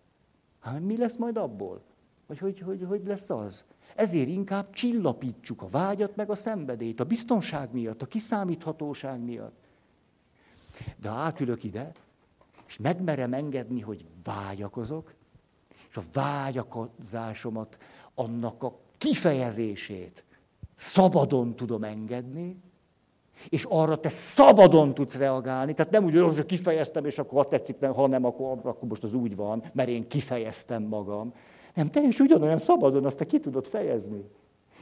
[0.65, 1.81] Hát mi lesz majd abból?
[2.27, 3.65] Vagy hogy, hogy, hogy lesz az?
[3.95, 9.63] Ezért inkább csillapítsuk a vágyat meg a szenvedélyt, a biztonság miatt, a kiszámíthatóság miatt.
[10.97, 11.91] De ha átülök ide,
[12.67, 15.13] és megmerem engedni, hogy vágyakozok,
[15.89, 17.77] és a vágyakozásomat,
[18.13, 20.23] annak a kifejezését
[20.73, 22.61] szabadon tudom engedni,
[23.49, 25.73] és arra te szabadon tudsz reagálni.
[25.73, 29.03] Tehát nem úgy, hogy kifejeztem, és akkor ha tetszik, nem, ha nem, akkor, akkor most
[29.03, 31.33] az úgy van, mert én kifejeztem magam.
[31.73, 34.23] Nem, te is ugyanolyan szabadon azt te ki tudod fejezni.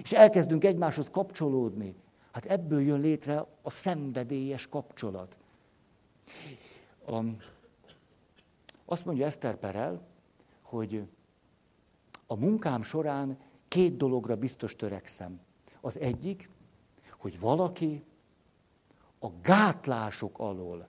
[0.04, 1.96] És elkezdünk egymáshoz kapcsolódni.
[2.32, 5.38] Hát ebből jön létre a szenvedélyes kapcsolat.
[7.10, 7.38] Um,
[8.86, 10.02] azt mondja Eszter Perel,
[10.62, 11.04] hogy
[12.28, 13.38] a munkám során
[13.68, 15.40] két dologra biztos törekszem.
[15.82, 16.50] Az egyik,
[17.18, 18.04] hogy valaki
[19.24, 20.88] a gátlások alól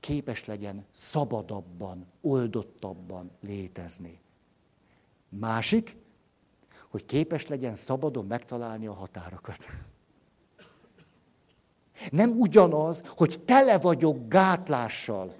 [0.00, 4.20] képes legyen szabadabban, oldottabban létezni.
[5.28, 5.96] Másik,
[6.88, 9.64] hogy képes legyen szabadon megtalálni a határokat.
[12.10, 15.34] Nem ugyanaz, hogy tele vagyok gátlással,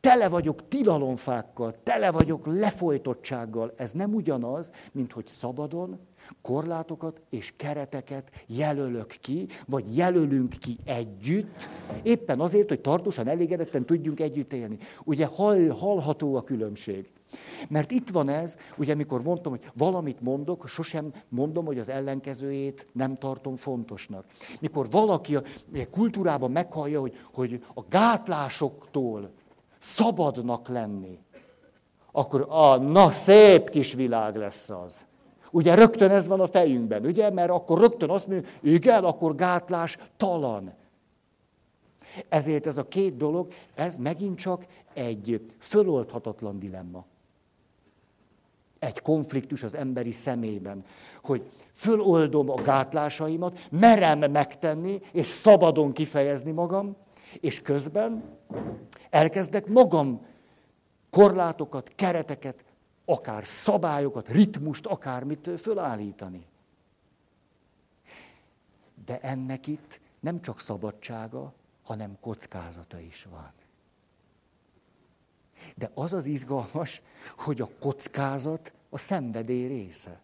[0.00, 3.74] tele vagyok tilalomfákkal, tele vagyok lefolytottsággal.
[3.76, 5.98] Ez nem ugyanaz, mint hogy szabadon
[6.42, 11.68] korlátokat és kereteket jelölök ki, vagy jelölünk ki együtt,
[12.02, 14.78] éppen azért, hogy tartósan elégedetten tudjunk együtt élni.
[15.04, 17.12] Ugye hall, hallható a különbség.
[17.68, 22.86] Mert itt van ez, ugye amikor mondtam, hogy valamit mondok, sosem mondom, hogy az ellenkezőjét
[22.92, 24.24] nem tartom fontosnak.
[24.60, 25.42] Mikor valaki a
[25.90, 29.30] kultúrában meghallja, hogy, hogy a gátlásoktól
[29.78, 31.18] szabadnak lenni,
[32.12, 35.06] akkor a na szép kis világ lesz az.
[35.54, 37.30] Ugye rögtön ez van a fejünkben, ugye?
[37.30, 40.72] Mert akkor rögtön azt mondjuk, igen, akkor gátlás talan.
[42.28, 47.04] Ezért ez a két dolog, ez megint csak egy föloldhatatlan dilemma.
[48.78, 50.84] Egy konfliktus az emberi szemében,
[51.22, 56.96] hogy föloldom a gátlásaimat, merem megtenni, és szabadon kifejezni magam,
[57.40, 58.22] és közben
[59.10, 60.26] elkezdek magam
[61.10, 62.64] korlátokat, kereteket,
[63.04, 66.46] akár szabályokat, ritmust, akármit fölállítani.
[69.04, 71.52] De ennek itt nem csak szabadsága,
[71.82, 73.52] hanem kockázata is van.
[75.76, 77.02] De az az izgalmas,
[77.36, 80.20] hogy a kockázat a szenvedély része.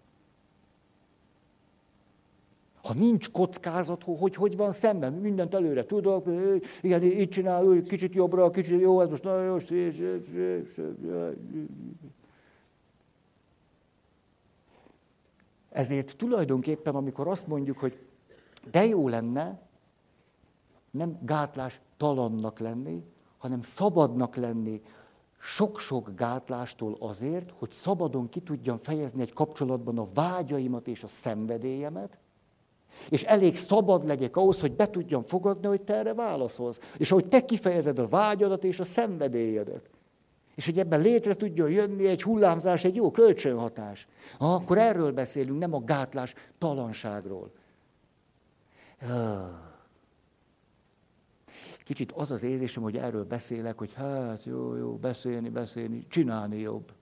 [2.82, 6.26] Ha nincs kockázat, hogy hogy van szemben, mindent előre tudok,
[6.80, 9.56] igen, így csinál, kicsit jobbra, kicsit jó, ez most nagyon jó.
[15.70, 17.98] Ezért tulajdonképpen, amikor azt mondjuk, hogy
[18.70, 19.60] de jó lenne,
[20.90, 23.04] nem gátlás talannak lenni,
[23.38, 24.82] hanem szabadnak lenni
[25.38, 32.18] sok-sok gátlástól azért, hogy szabadon ki tudjam fejezni egy kapcsolatban a vágyaimat és a szenvedélyemet,
[33.08, 36.80] és elég szabad legyek ahhoz, hogy be tudjam fogadni, hogy te erre válaszolsz.
[36.96, 39.90] És hogy te kifejezed a vágyadat és a szenvedélyedet.
[40.60, 44.06] És hogy ebben létre tudjon jönni egy hullámzás, egy jó kölcsönhatás.
[44.38, 47.52] Ha, akkor erről beszélünk, nem a gátlás talanságról.
[51.84, 56.92] Kicsit az az érzésem, hogy erről beszélek, hogy hát jó, jó, beszélni, beszélni, csinálni jobb.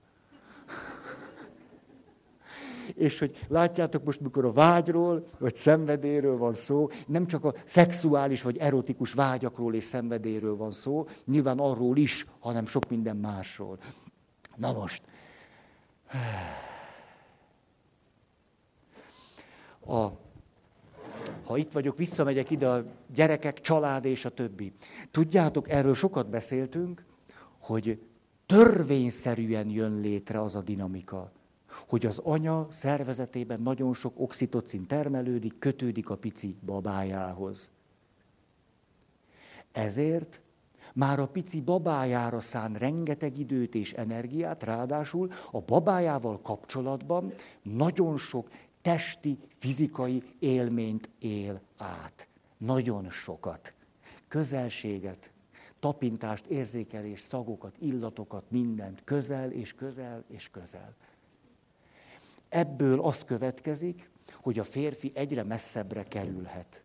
[2.95, 8.41] És hogy látjátok most, mikor a vágyról, vagy szenvedéről van szó, nem csak a szexuális
[8.41, 13.77] vagy erotikus vágyakról és szenvedéről van szó, nyilván arról is, hanem sok minden másról.
[14.55, 15.01] Na most.
[19.85, 20.07] A,
[21.43, 22.83] ha itt vagyok, visszamegyek ide a
[23.13, 24.73] gyerekek, család és a többi.
[25.11, 27.05] Tudjátok, erről sokat beszéltünk,
[27.59, 28.01] hogy
[28.45, 31.31] törvényszerűen jön létre az a dinamika
[31.87, 37.71] hogy az anya szervezetében nagyon sok oxitocin termelődik, kötődik a pici babájához.
[39.71, 40.41] Ezért
[40.93, 48.49] már a pici babájára szán rengeteg időt és energiát, ráadásul a babájával kapcsolatban nagyon sok
[48.81, 52.27] testi, fizikai élményt él át.
[52.57, 53.73] Nagyon sokat.
[54.27, 55.31] Közelséget,
[55.79, 59.01] tapintást, érzékelést, szagokat, illatokat, mindent.
[59.03, 60.95] Közel és közel és közel.
[62.49, 66.83] Ebből az következik, hogy a férfi egyre messzebbre kerülhet.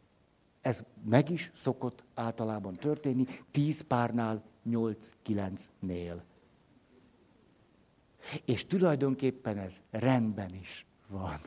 [0.60, 6.24] Ez meg is szokott általában történni, tíz párnál, nyolc-kilencnél.
[8.44, 11.40] És tulajdonképpen ez rendben is van.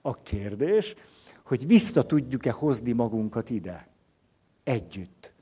[0.00, 0.94] A kérdés,
[1.42, 3.88] hogy vissza tudjuk-e hozni magunkat ide,
[4.64, 5.32] együtt.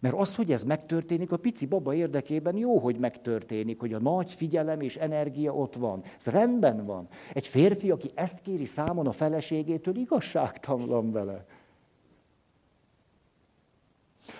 [0.00, 4.32] Mert az, hogy ez megtörténik, a pici baba érdekében jó, hogy megtörténik, hogy a nagy
[4.32, 6.02] figyelem és energia ott van.
[6.18, 7.08] Ez rendben van.
[7.32, 11.44] Egy férfi, aki ezt kéri számon a feleségétől, igazságtalan vele.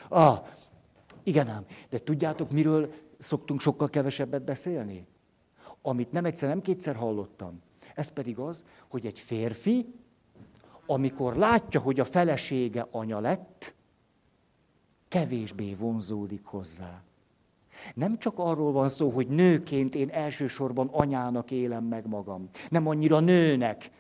[0.09, 0.47] Ah,
[1.23, 5.07] igen ám, de tudjátok, miről szoktunk sokkal kevesebbet beszélni?
[5.83, 7.63] Amit nem egyszer, nem kétszer hallottam.
[7.95, 9.95] Ez pedig az, hogy egy férfi,
[10.87, 13.75] amikor látja, hogy a felesége anya lett,
[15.09, 17.03] kevésbé vonzódik hozzá.
[17.95, 22.49] Nem csak arról van szó, hogy nőként én elsősorban anyának élem meg magam.
[22.69, 23.91] Nem annyira nőnek,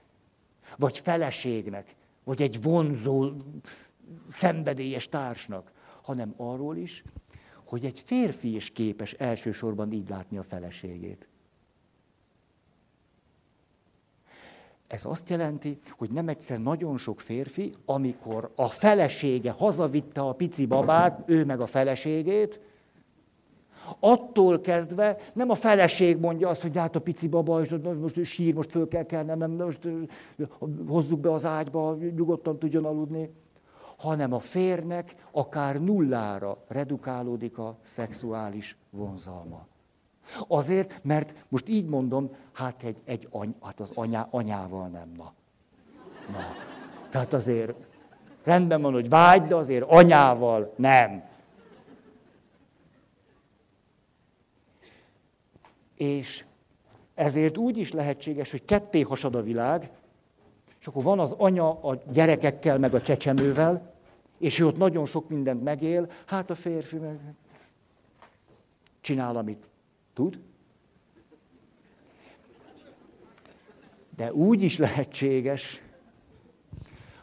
[0.76, 1.94] vagy feleségnek,
[2.24, 3.30] vagy egy vonzó,
[4.28, 7.02] szenvedélyes társnak, hanem arról is,
[7.64, 11.27] hogy egy férfi is képes elsősorban így látni a feleségét.
[14.88, 20.66] Ez azt jelenti, hogy nem egyszer nagyon sok férfi, amikor a felesége hazavitte a pici
[20.66, 22.60] babát, ő meg a feleségét,
[24.00, 28.54] attól kezdve nem a feleség mondja azt, hogy hát a pici baba, és most sír,
[28.54, 29.88] most föl kell kelnem, nem, most
[30.86, 33.30] hozzuk be az ágyba, nyugodtan tudjon aludni,
[33.96, 39.66] hanem a férnek akár nullára redukálódik a szexuális vonzalma.
[40.48, 45.32] Azért, mert most így mondom, hát, egy, egy any, hát az anyá, anyával nem, na.
[46.32, 46.54] na.
[47.10, 47.72] Tehát azért
[48.44, 51.22] rendben van, hogy vágy, de azért anyával nem.
[55.94, 56.44] És
[57.14, 59.90] ezért úgy is lehetséges, hogy ketté hasad a világ,
[60.80, 63.94] és akkor van az anya a gyerekekkel, meg a csecsemővel,
[64.38, 67.18] és ő ott nagyon sok mindent megél, hát a férfi meg
[69.00, 69.66] csinál, amit
[70.18, 70.40] Tud?
[74.16, 75.82] De úgy is lehetséges,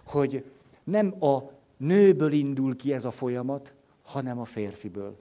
[0.05, 0.51] hogy
[0.83, 3.73] nem a nőből indul ki ez a folyamat,
[4.03, 5.19] hanem a férfiből.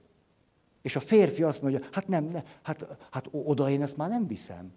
[0.81, 4.27] És a férfi azt mondja, hát nem, ne, hát, hát oda én ezt már nem
[4.27, 4.73] viszem.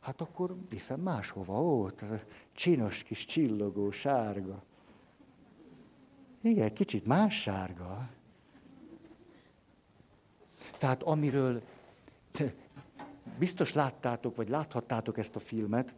[0.00, 2.20] Hát akkor viszem máshova, ó, ez a
[2.52, 4.62] csinos kis csillogó sárga.
[6.40, 8.08] Igen, kicsit más sárga.
[10.78, 11.62] Tehát amiről
[13.38, 15.94] biztos láttátok, vagy láthattátok ezt a filmet,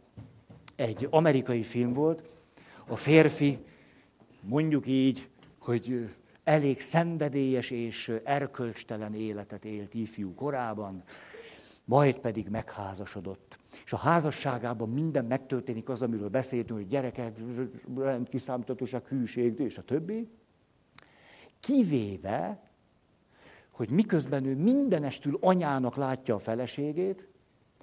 [0.75, 2.23] egy amerikai film volt,
[2.87, 3.59] a férfi,
[4.41, 6.09] mondjuk így, hogy
[6.43, 11.03] elég szenvedélyes és erkölcstelen életet élt ifjú korában,
[11.85, 13.59] majd pedig megházasodott.
[13.85, 17.37] És a házasságában minden megtörténik az, amiről beszéltünk, hogy gyerekek,
[17.95, 20.29] rendkiszámítatóság, hűség, és a többi.
[21.59, 22.66] Kivéve,
[23.77, 27.27] hogy miközben ő mindenestül anyának látja a feleségét,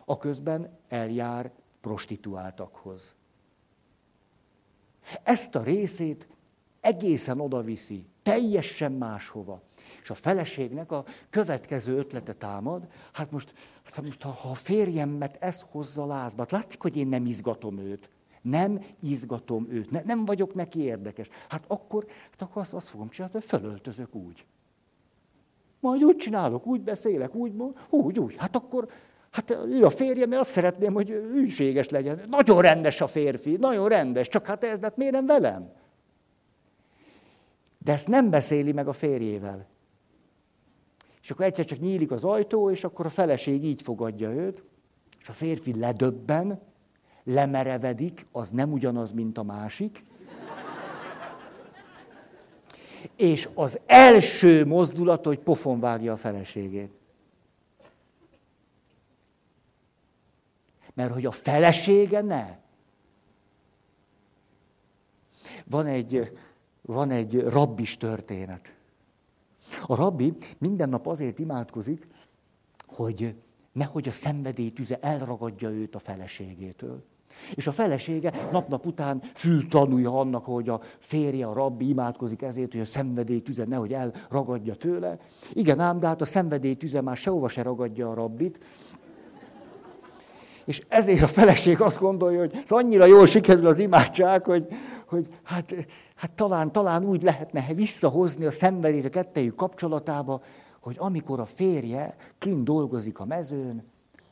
[0.05, 3.15] a közben eljár prostituáltakhoz.
[5.23, 6.29] Ezt a részét
[6.81, 9.63] egészen odaviszi, teljesen máshova.
[10.03, 15.65] És a feleségnek a következő ötlete támad, hát most, hát most ha a férjemet ez
[15.71, 18.11] hozza lázba, hát látszik, hogy én nem izgatom őt.
[18.43, 21.29] Nem izgatom őt, ne, nem vagyok neki érdekes.
[21.49, 24.47] Hát akkor, hát akkor azt, azt fogom csinálni, hogy fölöltözök úgy.
[25.85, 27.53] Majd úgy csinálok, úgy beszélek, úgy,
[27.91, 28.35] úgy, úgy.
[28.37, 28.89] Hát akkor,
[29.31, 32.21] hát ő a férjem, mert azt szeretném, hogy hűséges legyen.
[32.29, 35.73] Nagyon rendes a férfi, nagyon rendes, csak hát ez, hát miért nem velem?
[37.79, 39.67] De ezt nem beszéli meg a férjével.
[41.23, 44.63] És akkor egyszer csak nyílik az ajtó, és akkor a feleség így fogadja őt,
[45.21, 46.61] és a férfi ledöbben,
[47.25, 50.05] lemerevedik, az nem ugyanaz, mint a másik.
[53.17, 56.91] És az első mozdulat, hogy pofon vágja a feleségét.
[60.95, 62.59] Mert hogy a felesége ne.
[65.65, 66.39] Van egy,
[66.83, 68.75] van egy rabbis történet.
[69.87, 72.07] A rabbi minden nap azért imádkozik,
[72.87, 73.35] hogy
[73.73, 77.05] nehogy a szenvedély tüze elragadja őt a feleségétől.
[77.55, 82.81] És a felesége nap-nap után fültanulja annak, hogy a férje, a rabbi imádkozik ezért, hogy
[82.81, 85.19] a szenvedély tüze nehogy elragadja tőle.
[85.53, 88.59] Igen ám, de hát a szenvedély tüze már sehova se ragadja a rabbit.
[90.65, 94.67] És ezért a feleség azt gondolja, hogy annyira jól sikerül az imádság, hogy,
[95.07, 95.75] hogy hát
[96.15, 100.43] hát talán, talán úgy lehetne visszahozni a szenvedélyt a kettejük kapcsolatába,
[100.81, 103.85] hogy amikor a férje kint dolgozik a mezőn,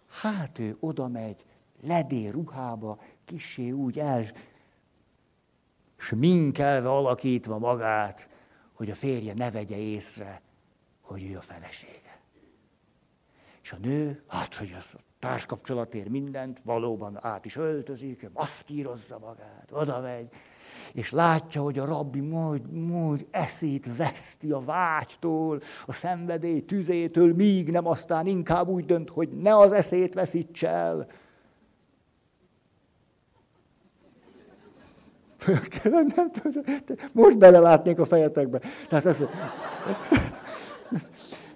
[0.09, 1.45] hát ő oda megy,
[1.87, 4.25] ledél ruhába, kissé úgy el,
[5.97, 8.29] sminkelve, alakítva magát,
[8.73, 10.41] hogy a férje ne vegye észre,
[11.01, 12.21] hogy ő a felesége.
[13.63, 20.01] És a nő, hát, hogy a társkapcsolatért mindent, valóban át is öltözik, maszkírozza magát, oda
[20.01, 20.29] megy,
[20.93, 27.71] és látja, hogy a rabbi majd, majd eszét veszti a vágytól, a szenvedély tüzétől, míg
[27.71, 31.07] nem aztán inkább úgy dönt, hogy ne az eszét veszíts el.
[35.83, 36.31] Nem,
[37.13, 38.61] most belelátnék a fejetekbe.
[38.89, 39.25] Tehát ez,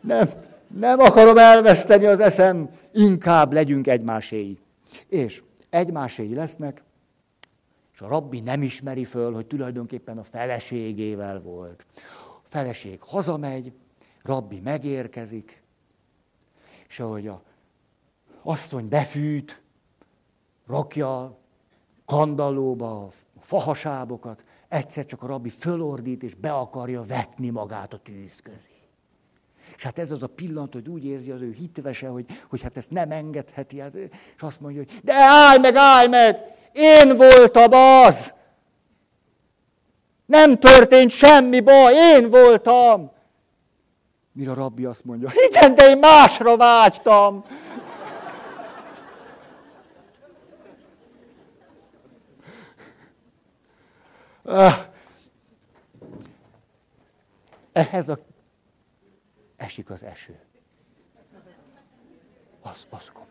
[0.00, 0.28] nem,
[0.78, 4.58] nem akarom elveszteni az eszem, inkább legyünk egymáséi.
[5.08, 6.82] És egymáséi lesznek,
[7.92, 11.84] és a rabbi nem ismeri föl, hogy tulajdonképpen a feleségével volt.
[12.44, 13.72] A feleség hazamegy,
[14.22, 15.62] rabbi megérkezik,
[16.88, 17.42] és ahogy a
[18.42, 19.60] asszony befűt,
[20.66, 21.38] rakja
[22.04, 23.10] kandallóba a
[23.46, 28.70] fahasábokat, egyszer csak a rabbi fölordít, és be akarja vetni magát a tűz közé.
[29.76, 32.76] És hát ez az a pillanat, hogy úgy érzi az ő hitvese, hogy, hogy hát
[32.76, 34.08] ezt nem engedheti, hát, és
[34.42, 36.38] azt mondja, hogy de állj meg, állj meg!
[36.72, 38.34] Én voltam az.
[40.26, 43.10] Nem történt semmi baj, én voltam.
[44.32, 47.44] Mire a rabbi azt mondja, igen, de én másra vágytam.
[57.72, 58.18] Ehhez a...
[59.56, 60.38] esik az eső.
[62.62, 63.28] Az, az komoly.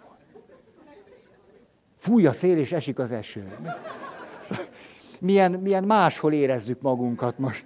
[1.98, 3.58] Fúj a szél, és esik az eső.
[5.20, 7.66] Milyen, milyen máshol érezzük magunkat most.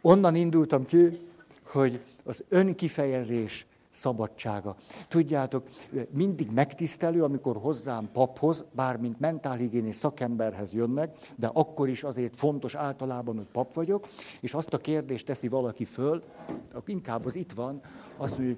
[0.00, 1.28] Onnan indultam ki,
[1.62, 3.66] hogy az önkifejezés
[3.96, 4.76] szabadsága.
[5.08, 5.66] Tudjátok,
[6.10, 13.36] mindig megtisztelő, amikor hozzám paphoz, bármint mentálhigiénés szakemberhez jönnek, de akkor is azért fontos általában,
[13.36, 14.08] hogy pap vagyok,
[14.40, 16.22] és azt a kérdést teszi valaki föl,
[16.86, 17.80] inkább az itt van,
[18.16, 18.56] azt mondja,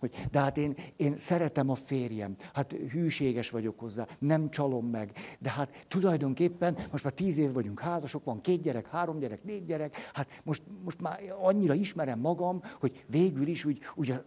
[0.00, 5.12] hogy de hát én, én szeretem a férjem, hát hűséges vagyok hozzá, nem csalom meg,
[5.38, 9.64] de hát tulajdonképpen most már tíz év vagyunk házasok, van két gyerek, három gyerek, négy
[9.64, 14.24] gyerek, hát most, most már annyira ismerem magam, hogy végül is úgy, úgy a,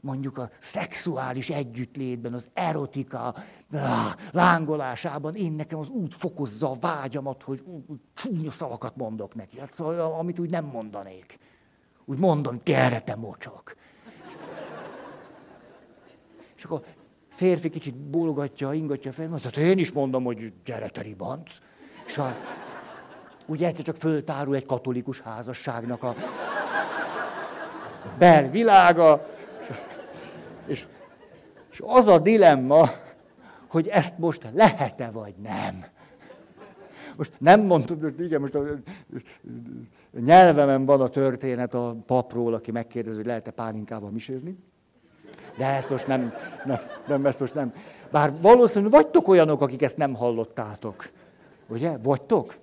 [0.00, 3.34] mondjuk a szexuális együttlétben, az erotika
[4.30, 9.58] lángolásában én nekem az úgy fokozza a vágyamat, hogy úgy, úgy csúnya szavakat mondok neki,
[9.58, 11.38] hát, szóval, amit úgy nem mondanék.
[12.04, 13.74] Úgy mondom, gyere te mocsok.
[16.62, 16.84] És akkor
[17.28, 21.58] férfi kicsit bólogatja, ingatja fel, mondja, hát én is mondom, hogy gyere, te ribanc.
[22.06, 22.36] És a,
[23.46, 26.14] ugye egyszer csak föltárul egy katolikus házasságnak a
[28.18, 29.28] belvilága,
[30.66, 30.86] és,
[31.70, 32.90] és az a dilemma,
[33.68, 35.84] hogy ezt most lehet-e vagy nem.
[37.16, 38.64] Most nem mondtuk, igen, most a
[40.20, 44.58] nyelvemen van a történet a papról, aki megkérdezi, hogy lehet-e pálinkával misézni.
[45.56, 46.34] De ezt most nem,
[46.64, 47.74] nem, nem, ezt most nem.
[48.10, 51.10] Bár valószínűleg vagytok olyanok, akik ezt nem hallottátok.
[51.68, 51.96] Ugye?
[52.02, 52.56] Vagytok?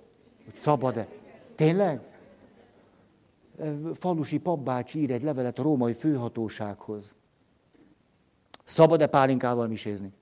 [0.44, 1.06] Hogy szabad-e?
[1.54, 2.00] Tényleg?
[3.94, 7.14] Falusi papbácsi ír egy levelet a római főhatósághoz.
[8.64, 10.12] Szabad-e pálinkával misézni?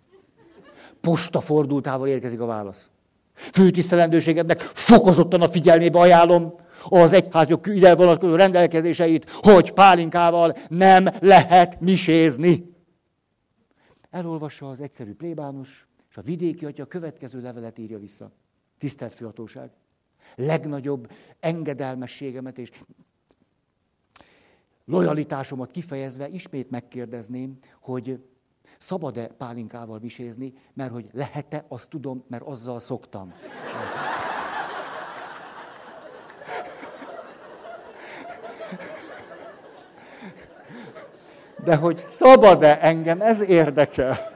[1.01, 2.89] Posta fordultával érkezik a válasz.
[3.35, 12.76] Főtisztelendőségednek fokozottan a figyelmébe ajánlom az egyházjog ide vonatkozó rendelkezéseit, hogy pálinkával nem lehet misézni.
[14.11, 18.31] Elolvassa az egyszerű plébános, és a vidéki atya következő levelet írja vissza.
[18.79, 19.70] Tisztelt főhatóság!
[20.35, 22.70] Legnagyobb engedelmességemet és
[24.85, 28.20] lojalitásomat kifejezve ismét megkérdezném, hogy
[28.79, 33.33] szabad-e pálinkával visézni, mert hogy lehet-e, azt tudom, mert azzal szoktam.
[41.69, 44.33] De hogy szabad-e engem, ez érdekel.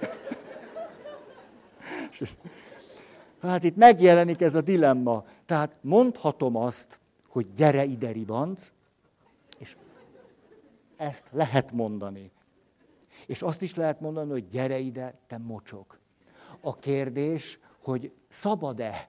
[3.42, 5.24] Hát itt megjelenik ez a dilemma.
[5.46, 8.72] Tehát mondhatom azt, hogy gyere ide, ribanc,
[9.58, 9.76] és
[10.96, 12.30] ezt lehet mondani.
[13.26, 15.98] És azt is lehet mondani, hogy gyere ide, te mocsok.
[16.60, 19.08] A kérdés, hogy szabad-e?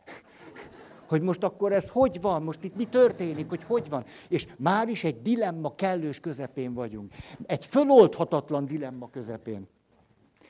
[1.08, 2.44] Hogy most akkor ez hogy van?
[2.44, 3.50] Most itt mi történik?
[3.50, 4.06] Hogy hogy van?
[4.28, 7.14] És már is egy dilemma kellős közepén vagyunk.
[7.46, 9.68] Egy föloldhatatlan dilemma közepén.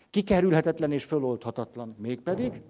[0.10, 1.95] Kikerülhetetlen és föloldhatatlan.
[1.97, 2.62] Mégpedig,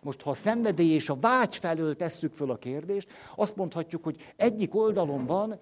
[0.00, 4.32] most ha a szenvedély és a vágy felől tesszük föl a kérdést, azt mondhatjuk, hogy
[4.36, 5.58] egyik oldalon van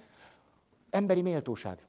[0.91, 1.87] emberi méltóság,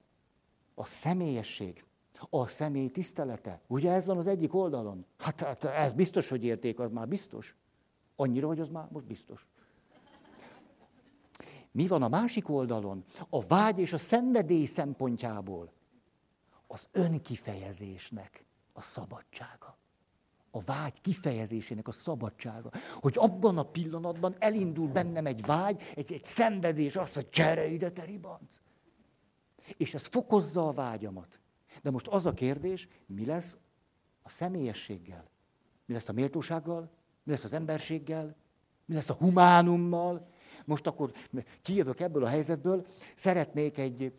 [0.76, 1.84] a személyesség,
[2.30, 3.62] a személy tisztelete.
[3.68, 5.06] Ugye ez van az egyik oldalon?
[5.18, 7.56] Hát, hát ez biztos, hogy érték, az már biztos.
[8.16, 9.48] Annyira, hogy az már most biztos.
[11.72, 13.04] Mi van a másik oldalon?
[13.30, 15.72] A vágy és a szenvedély szempontjából.
[16.68, 19.78] Az önkifejezésnek a szabadsága.
[20.52, 22.72] A vágy kifejezésének a szabadsága.
[22.94, 27.92] Hogy abban a pillanatban elindul bennem egy vágy, egy, egy szenvedés, azt, hogy gyere ide,
[27.92, 28.06] te.
[29.78, 31.40] És ez fokozza a vágyamat.
[31.82, 33.58] De most az a kérdés, mi lesz
[34.24, 35.30] a személyességgel?
[35.86, 36.92] Mi lesz a méltósággal?
[37.26, 38.36] Mi lesz az emberséggel?
[38.86, 40.28] Mi lesz a humánummal?
[40.66, 41.12] Most akkor
[41.62, 44.14] kijövök ebből a helyzetből, szeretnék egy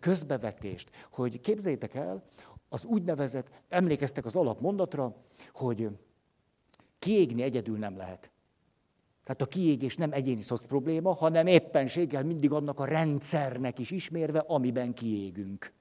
[0.00, 2.22] közbevetést, hogy képzeljétek el,
[2.68, 5.14] az úgynevezett, emlékeztek az alapmondatra,
[5.52, 5.88] hogy
[6.98, 8.30] kiégni egyedül nem lehet.
[9.22, 14.38] Tehát a kiégés nem egyéni szosz probléma, hanem éppenséggel mindig annak a rendszernek is ismérve,
[14.38, 15.72] amiben kiégünk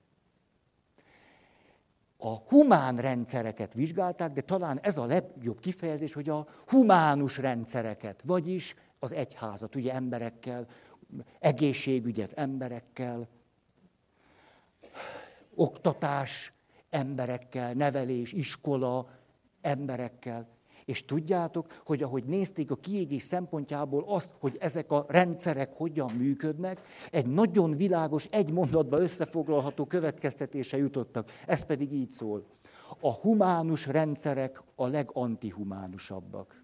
[2.18, 8.76] a humán rendszereket vizsgálták, de talán ez a legjobb kifejezés, hogy a humánus rendszereket, vagyis
[9.00, 10.68] az egyházat, ugye emberekkel,
[11.40, 13.28] egészségügyet emberekkel,
[15.56, 16.54] oktatás
[16.90, 19.10] emberekkel, nevelés, iskola
[19.62, 20.48] emberekkel.
[20.86, 26.82] És tudjátok, hogy ahogy nézték a kiégés szempontjából azt, hogy ezek a rendszerek hogyan működnek,
[27.12, 31.32] egy nagyon világos, egy mondatba összefoglalható következtetése jutottak.
[31.46, 32.46] Ez pedig így szól.
[33.00, 36.64] A humánus rendszerek a legantihumánusabbak.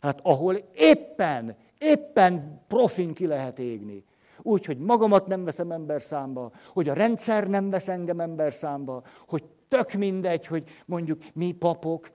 [0.00, 4.04] Hát ahol éppen, éppen profin ki lehet égni.
[4.42, 9.02] Úgy, hogy magamat nem veszem ember számba, hogy a rendszer nem vesz engem ember számba,
[9.28, 9.44] hogy
[9.74, 12.10] tök mindegy, hogy mondjuk mi papok,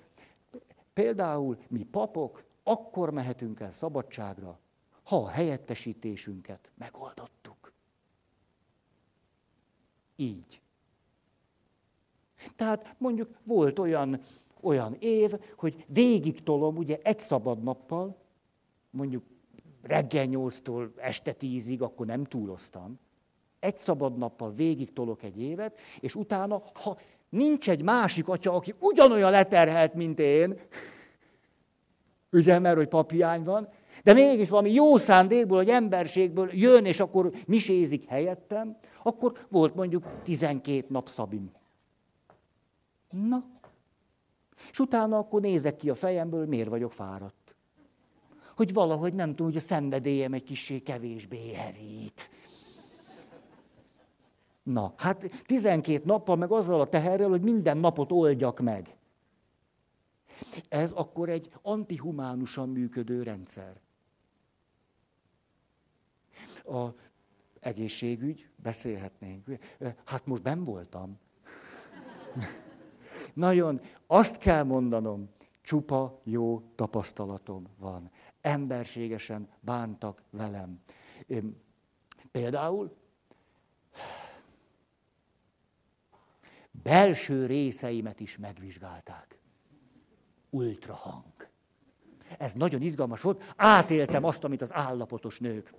[0.94, 4.60] például mi papok, akkor mehetünk el szabadságra,
[5.04, 7.74] ha a helyettesítésünket megoldottuk.
[10.16, 10.62] Így.
[12.56, 14.22] Tehát mondjuk volt olyan,
[14.62, 18.18] olyan év, hogy végig tolom, ugye egy szabad nappal,
[18.90, 19.24] mondjuk
[19.82, 23.00] reggel nyolctól este tízig, akkor nem túloztam,
[23.60, 26.98] egy szabad nappal végig tolok egy évet, és utána, ha
[27.30, 30.60] nincs egy másik atya, aki ugyanolyan leterhelt, mint én,
[32.32, 33.70] ugye, mert hogy papiány van,
[34.04, 40.04] de mégis valami jó szándékból, hogy emberségből jön, és akkor misézik helyettem, akkor volt mondjuk
[40.24, 41.52] 12 nap Szabin.
[43.10, 43.46] Na,
[44.72, 47.56] és utána akkor nézek ki a fejemből, miért vagyok fáradt.
[48.56, 52.30] Hogy valahogy nem tudom, hogy a szenvedélyem egy kicsi kevésbé hevít.
[54.70, 58.96] Na, hát 12 nappal meg azzal a teherrel, hogy minden napot oldjak meg.
[60.68, 63.82] Ez akkor egy antihumánusan működő rendszer.
[66.66, 66.88] A
[67.60, 69.48] egészségügy, beszélhetnénk.
[70.06, 71.20] Hát most ben voltam.
[73.34, 75.30] Nagyon, azt kell mondanom,
[75.62, 78.12] csupa jó tapasztalatom van.
[78.42, 80.82] Emberségesen bántak velem.
[82.32, 82.99] Például
[86.84, 89.40] belső részeimet is megvizsgálták.
[90.50, 91.48] Ultrahang.
[92.38, 93.54] Ez nagyon izgalmas volt.
[93.56, 95.74] Átéltem azt, amit az állapotos nők.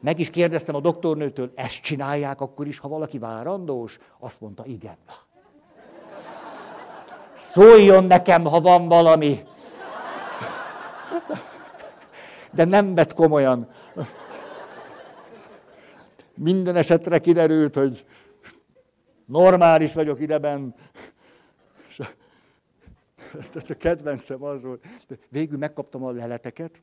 [0.00, 3.98] Meg is kérdeztem a doktornőtől, ezt csinálják akkor is, ha valaki várandós?
[4.18, 4.96] Azt mondta, igen.
[7.32, 9.44] Szóljon nekem, ha van valami.
[12.50, 13.68] De nem vett komolyan.
[16.34, 18.04] Minden esetre kiderült, hogy
[19.28, 20.74] normális vagyok ideben.
[23.54, 24.84] A kedvencem az volt.
[25.28, 26.82] Végül megkaptam a leleteket,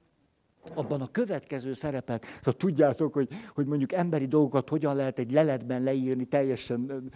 [0.73, 5.83] abban a következő szerepet, szóval tudjátok, hogy, hogy mondjuk emberi dolgokat hogyan lehet egy leletben
[5.83, 7.11] leírni teljesen,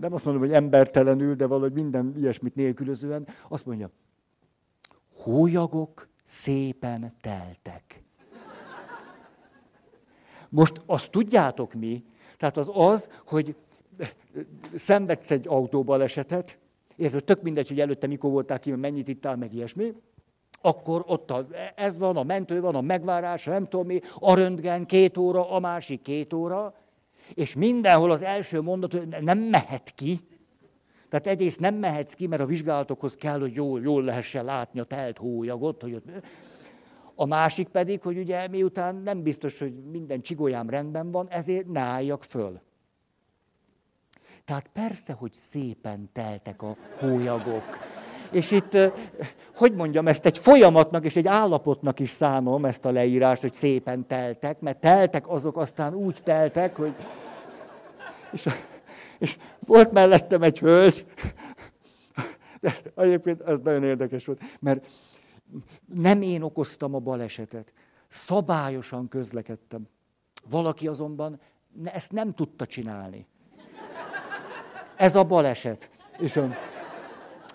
[0.00, 3.90] nem azt mondom, hogy embertelenül, de valahogy minden ilyesmit nélkülözően, azt mondja,
[5.14, 8.02] hólyagok szépen teltek.
[10.48, 12.04] Most azt tudjátok mi?
[12.36, 13.56] Tehát az az, hogy
[14.74, 16.58] szenvedsz egy autóbalesetet,
[16.96, 19.92] érted, tök mindegy, hogy előtte mikor voltál ki, mennyit ittál, meg ilyesmi,
[20.60, 24.86] akkor ott a, ez van, a mentő van, a megvárás, nem tudom mi, a röntgen
[24.86, 26.74] két óra, a másik két óra,
[27.34, 30.20] és mindenhol az első mondat, hogy nem mehet ki.
[31.08, 34.84] Tehát egyrészt nem mehetsz ki, mert a vizsgálatokhoz kell, hogy jól, jól lehessen látni a
[34.84, 35.82] telt hólyagot.
[35.82, 36.04] Hogy ott...
[37.14, 41.80] A másik pedig, hogy ugye miután nem biztos, hogy minden csigolyám rendben van, ezért ne
[41.80, 42.60] álljak föl.
[44.44, 47.78] Tehát persze, hogy szépen teltek a hólyagok.
[48.30, 48.76] És itt,
[49.54, 54.06] hogy mondjam, ezt egy folyamatnak és egy állapotnak is szánom, ezt a leírást, hogy szépen
[54.06, 56.94] teltek, mert teltek azok aztán úgy teltek, hogy...
[58.32, 58.48] És,
[59.18, 61.06] és volt mellettem egy hölgy,
[62.60, 64.86] de egyébként ez nagyon érdekes volt, mert
[65.94, 67.72] nem én okoztam a balesetet,
[68.08, 69.88] szabályosan közlekedtem.
[70.50, 71.40] Valaki azonban
[71.84, 73.26] ezt nem tudta csinálni.
[74.96, 75.90] Ez a baleset.
[76.18, 76.56] És a,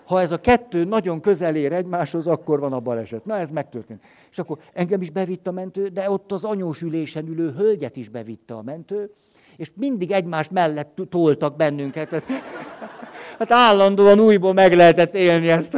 [0.04, 3.24] ha ez a kettő nagyon közel ér egymáshoz, akkor van a baleset.
[3.24, 4.02] Na, ez megtörtént.
[4.30, 8.08] És akkor engem is bevitt a mentő, de ott az anyós ülésen ülő hölgyet is
[8.08, 9.10] bevitte a mentő,
[9.56, 12.22] és mindig egymás mellett toltak bennünket.
[13.38, 15.76] Hát állandóan újból meg lehetett élni ezt.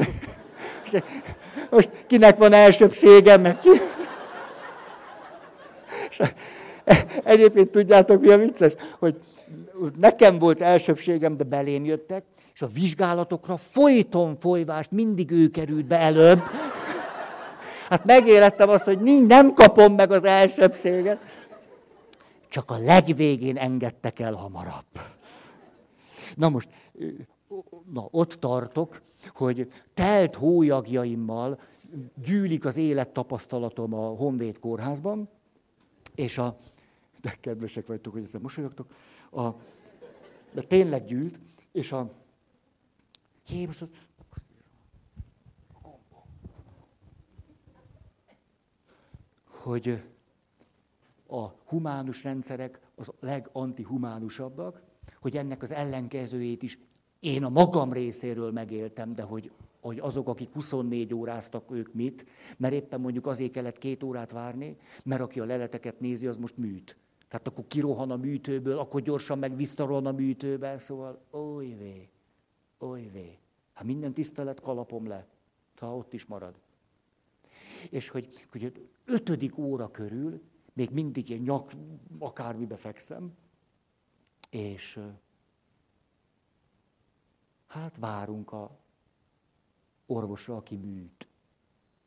[1.70, 3.68] Most kinek van elsőbségem, meg ki...
[7.24, 8.72] Egyébként tudjátok, mi a vicces?
[8.98, 9.16] Hogy
[9.96, 12.24] nekem volt elsőbségem, de belém jöttek,
[12.54, 16.42] és a vizsgálatokra folyton folyvást mindig ő került be előbb.
[17.88, 21.18] Hát megélettem azt, hogy nem kapom meg az elsőbséget.
[22.48, 25.00] Csak a legvégén engedtek el hamarabb.
[26.34, 26.68] Na most,
[27.92, 29.02] na, ott tartok,
[29.34, 31.60] hogy telt hójagjaimmal
[32.24, 35.28] gyűlik az élettapasztalatom a Honvéd kórházban,
[36.14, 36.56] és a,
[37.20, 38.86] de kedvesek vagytok, hogy ezzel mosolyogtok,
[39.30, 39.50] a,
[40.52, 41.38] de tényleg gyűlt,
[41.72, 42.10] és a,
[43.48, 43.94] Jé, most ott,
[49.44, 50.02] hogy
[51.26, 54.82] a humánus rendszerek az legantihumánusabbak,
[55.20, 56.78] hogy ennek az ellenkezőjét is
[57.20, 59.50] én a magam részéről megéltem, de hogy,
[59.80, 62.24] hogy azok, akik 24 óráztak, ők mit,
[62.56, 66.56] mert éppen mondjuk azért kellett két órát várni, mert aki a leleteket nézi, az most
[66.56, 66.96] műt.
[67.30, 72.08] Tehát akkor kirohan a műtőből, akkor gyorsan meg visszarohan a műtőbe, szóval oly vé,
[72.78, 73.38] oly vé.
[73.72, 75.26] Hát minden tisztelet kalapom le,
[75.76, 76.54] ha ott is marad.
[77.90, 81.72] És hogy, hogy ötödik óra körül, még mindig ilyen nyak,
[82.18, 83.36] akármibe fekszem,
[84.48, 85.00] és
[87.66, 88.78] hát várunk a
[90.06, 91.28] orvosra, aki műt.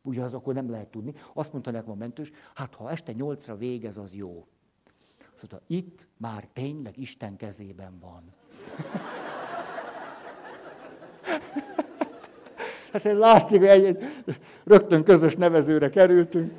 [0.02, 1.14] Ugye az akkor nem lehet tudni.
[1.34, 4.48] Azt mondta nekem a mentős, hát ha este nyolcra végez, az jó.
[5.44, 8.24] Mondta, itt már tényleg Isten kezében van.
[12.92, 13.98] Hát látszik, hogy egy,
[14.64, 16.54] rögtön közös nevezőre kerültünk.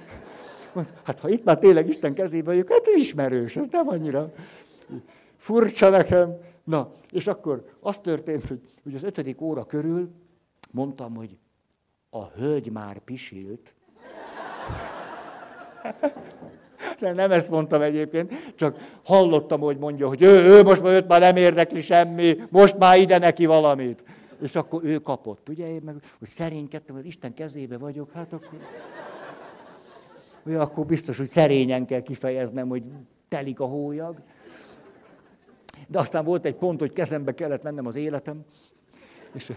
[1.03, 4.33] Hát ha itt már tényleg Isten kezébe vagyok, hát ez ismerős, ez nem annyira
[5.37, 6.37] furcsa nekem.
[6.65, 10.11] Na, és akkor az történt, hogy, hogy az ötödik óra körül
[10.71, 11.39] mondtam, hogy
[12.11, 13.75] a hölgy már pisilt.
[16.99, 21.09] De nem ezt mondtam egyébként, csak hallottam, hogy mondja, hogy ő, ő most már őt
[21.09, 24.05] már nem érdekli semmi, most már ide neki valamit.
[24.43, 25.69] És akkor ő kapott, ugye?
[25.69, 28.59] Én meg, hogy szerénykedtem, hogy Isten kezébe vagyok, hát akkor...
[30.47, 32.83] Ugye, akkor biztos, hogy szerényen kell kifejeznem, hogy
[33.29, 34.17] telik a hólyag.
[35.89, 38.45] De aztán volt egy pont, hogy kezembe kellett vennem az életem,
[39.33, 39.53] és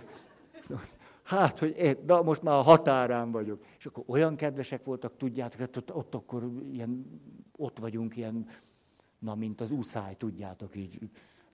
[1.28, 3.64] hát, hogy én, de most már a határán vagyok.
[3.78, 7.22] És akkor olyan kedvesek voltak, tudjátok, hát ott, ott akkor ilyen,
[7.58, 8.48] ott vagyunk ilyen,
[9.20, 11.00] na, mint az úszály, tudjátok, így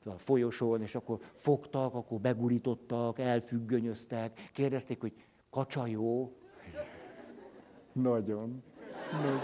[0.05, 5.13] a folyosón, és akkor fogtak, akkor begurítottak, elfüggönyöztek, kérdezték, hogy
[5.49, 6.35] kacsa jó?
[7.91, 8.63] Nagyon.
[9.11, 9.39] Nagyon.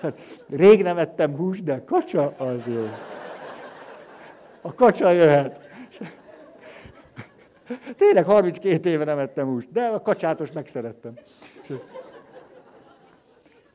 [0.00, 2.86] Hát, rég nem ettem húst, de kacsa az jó.
[4.60, 5.65] A kacsa jöhet.
[7.96, 11.14] Tényleg 32 éve nem ettem húst, de a kacsátos megszerettem.
[11.62, 11.74] És,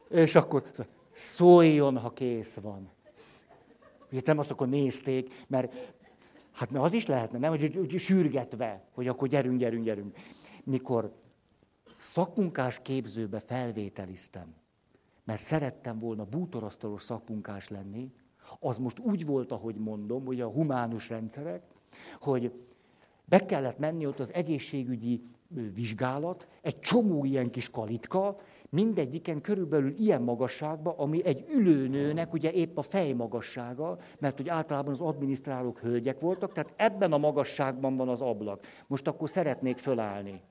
[0.09, 0.63] és akkor
[1.11, 2.89] szóljon, ha kész van.
[4.11, 5.73] Ugye nem azt akkor nézték, mert
[6.51, 10.17] hát mert az is lehetne, nem, hogy, hogy sürgetve, hogy akkor gyerünk, gyerünk, gyerünk.
[10.63, 11.13] Mikor
[11.97, 14.55] szakmunkás képzőbe felvételiztem,
[15.23, 18.11] mert szerettem volna bútorasztalos szakmunkás lenni,
[18.59, 21.63] az most úgy volt, ahogy mondom, hogy a humánus rendszerek,
[22.19, 22.51] hogy
[23.31, 25.23] be kellett menni ott az egészségügyi
[25.73, 28.35] vizsgálat, egy csomó ilyen kis kalitka,
[28.69, 34.93] mindegyiken körülbelül ilyen magasságban, ami egy ülőnőnek ugye épp a fej magassága, mert hogy általában
[34.93, 38.65] az adminisztrálók hölgyek voltak, tehát ebben a magasságban van az ablak.
[38.87, 40.41] Most akkor szeretnék fölállni.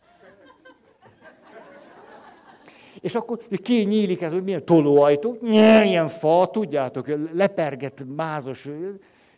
[3.00, 8.68] És akkor kinyílik ez, hogy milyen tolóajtó, ilyen fa, tudjátok, leperget, mázos,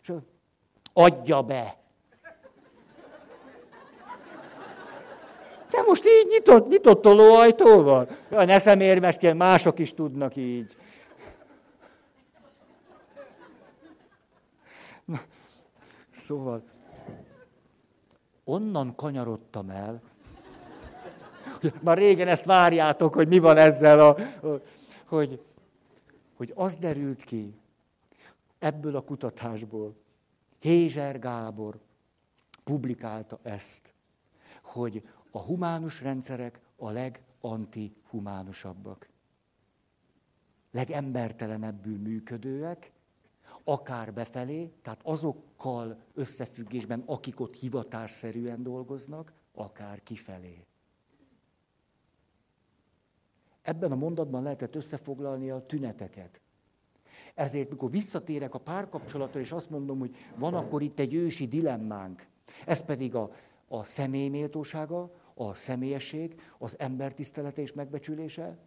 [0.01, 0.13] és
[0.93, 1.82] adja be.
[5.87, 8.07] Most így nyitott, nyitott tolóajtóval?
[8.31, 10.75] Ja, ne szemérmeskedj, mások is tudnak így.
[15.05, 15.21] Na,
[16.11, 16.63] szóval,
[18.43, 20.01] onnan kanyarodtam el,
[21.81, 24.17] már régen ezt várjátok, hogy mi van ezzel, a,
[25.05, 25.41] hogy,
[26.37, 27.53] hogy az derült ki
[28.59, 29.95] ebből a kutatásból,
[30.59, 31.75] Hézser Gábor
[32.63, 33.93] publikálta ezt,
[34.63, 35.03] hogy
[35.35, 39.09] a humánus rendszerek a legantihumánusabbak.
[40.71, 42.91] Legembertelenebbül működőek,
[43.63, 50.65] akár befelé, tehát azokkal összefüggésben, akik ott hivatásszerűen dolgoznak, akár kifelé.
[53.61, 56.41] Ebben a mondatban lehetett összefoglalni a tüneteket.
[57.33, 62.27] Ezért, mikor visszatérek a párkapcsolatra, és azt mondom, hogy van akkor itt egy ősi dilemmánk,
[62.65, 63.31] ez pedig a,
[63.67, 64.27] a személy
[65.35, 68.57] a személyesség, az embertisztelete és megbecsülése,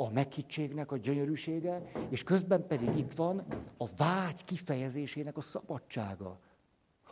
[0.00, 3.46] a meghittségnek a gyönyörűsége, és közben pedig itt van
[3.76, 6.40] a vágy kifejezésének a szabadsága,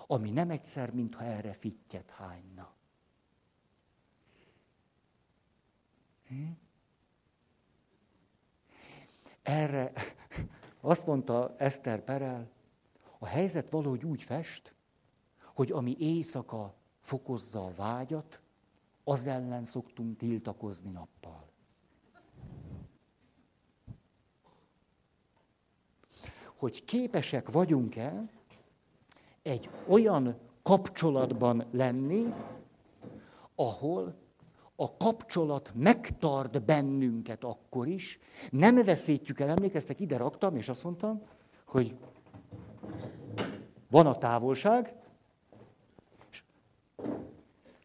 [0.07, 2.75] ami nem egyszer, mintha erre fittyet hányna.
[6.29, 6.51] Hm?
[9.43, 9.93] Erre
[10.81, 12.51] azt mondta Eszter Perel,
[13.19, 14.75] a helyzet valahogy úgy fest,
[15.55, 18.41] hogy ami éjszaka fokozza a vágyat,
[19.09, 21.45] az ellen szoktunk tiltakozni nappal.
[26.57, 28.31] Hogy képesek vagyunk-e
[29.43, 32.35] egy olyan kapcsolatban lenni,
[33.55, 34.15] ahol
[34.77, 38.19] a kapcsolat megtart bennünket akkor is,
[38.51, 41.23] nem veszítjük el, emlékeztek, ide raktam, és azt mondtam,
[41.67, 41.97] hogy
[43.91, 44.95] van a távolság,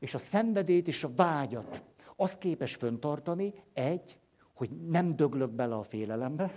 [0.01, 1.83] és a szenvedét és a vágyat
[2.15, 4.19] az képes föntartani, egy,
[4.53, 6.51] hogy nem döglök bele a félelembe,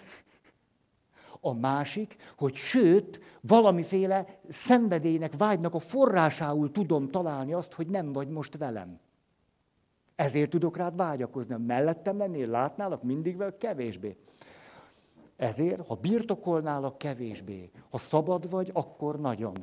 [1.40, 8.28] a másik, hogy sőt, valamiféle szenvedélynek, vágynak a forrásául tudom találni azt, hogy nem vagy
[8.28, 9.00] most velem.
[10.14, 11.56] Ezért tudok rád vágyakozni.
[11.66, 14.16] Mellettem lennél, látnálak mindig vel kevésbé.
[15.36, 17.70] Ezért, ha birtokolnálak, kevésbé.
[17.90, 19.54] Ha szabad vagy, akkor nagyon.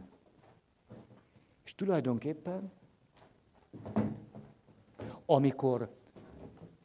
[1.64, 2.72] És tulajdonképpen,
[5.26, 5.96] amikor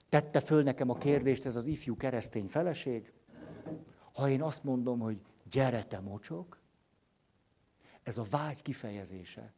[0.09, 3.12] tette föl nekem a kérdést ez az ifjú keresztény feleség,
[4.12, 5.20] ha én azt mondom, hogy
[5.51, 6.59] gyere te mocsok,
[8.03, 9.53] ez a vágy kifejezése,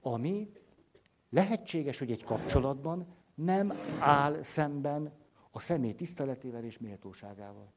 [0.00, 0.52] ami
[1.32, 5.12] Lehetséges, hogy egy kapcsolatban nem áll szemben
[5.50, 7.72] a személy tiszteletével és méltóságával.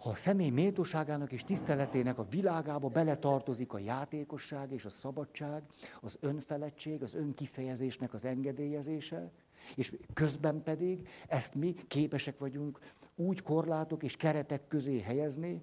[0.00, 5.62] Ha a személy méltóságának és tiszteletének a világába beletartozik a játékosság és a szabadság,
[6.00, 9.30] az önfeledtség, az önkifejezésnek az engedélyezése,
[9.74, 12.78] és közben pedig ezt mi képesek vagyunk
[13.14, 15.62] úgy korlátok és keretek közé helyezni,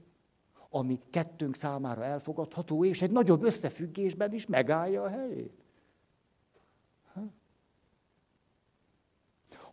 [0.69, 5.66] ami kettőnk számára elfogadható, és egy nagyobb összefüggésben is megállja a helyét.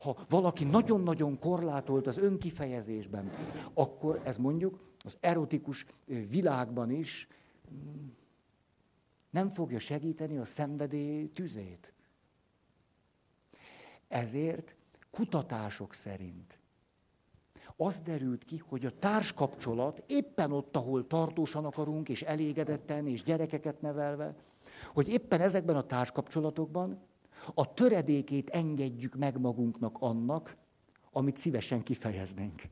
[0.04, 3.32] Ha valaki nagyon-nagyon korlátolt az önkifejezésben,
[3.74, 7.28] akkor ez mondjuk az erotikus világban is
[7.74, 8.06] mm,
[9.30, 11.92] nem fogja segíteni a szenvedély tüzét.
[14.08, 14.74] Ezért
[15.10, 16.58] kutatások szerint
[17.76, 23.80] az derült ki, hogy a társkapcsolat éppen ott, ahol tartósan akarunk, és elégedetten, és gyerekeket
[23.80, 24.34] nevelve,
[24.92, 27.02] hogy éppen ezekben a társkapcsolatokban
[27.54, 30.56] a töredékét engedjük meg magunknak annak,
[31.12, 32.62] amit szívesen kifejeznénk.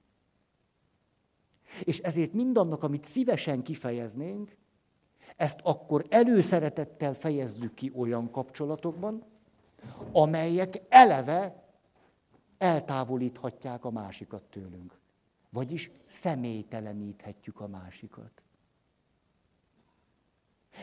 [1.83, 4.57] És ezért mindannak, amit szívesen kifejeznénk,
[5.37, 9.25] ezt akkor előszeretettel fejezzük ki olyan kapcsolatokban,
[10.13, 11.65] amelyek eleve
[12.59, 14.99] eltávolíthatják a másikat tőlünk.
[15.51, 18.42] Vagyis személyteleníthetjük a másikat.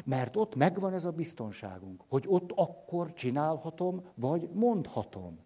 [0.05, 5.39] Mert ott megvan ez a biztonságunk, hogy ott akkor csinálhatom, vagy mondhatom.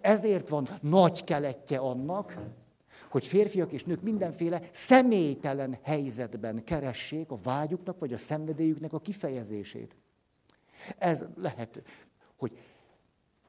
[0.00, 2.38] Ezért van nagy keletje annak,
[3.10, 9.96] hogy férfiak és nők mindenféle személytelen helyzetben keressék a vágyuknak vagy a szenvedélyüknek a kifejezését.
[10.98, 11.82] Ez lehet,
[12.36, 12.58] hogy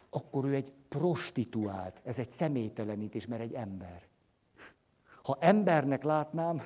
[0.10, 4.08] akkor ő egy prostituált, ez egy személytelenítés, mert egy ember.
[5.24, 6.62] Ha embernek látnám,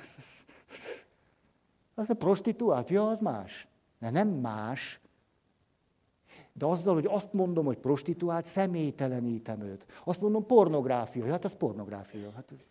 [1.94, 3.68] az a prostituált, ja, az más.
[3.98, 5.00] De nem más.
[6.52, 9.86] De azzal, hogy azt mondom, hogy prostituált, személytelenítem őt.
[10.04, 11.30] Azt mondom, pornográfia.
[11.30, 12.30] Hát az pornográfia.
[12.30, 12.64] Hát az...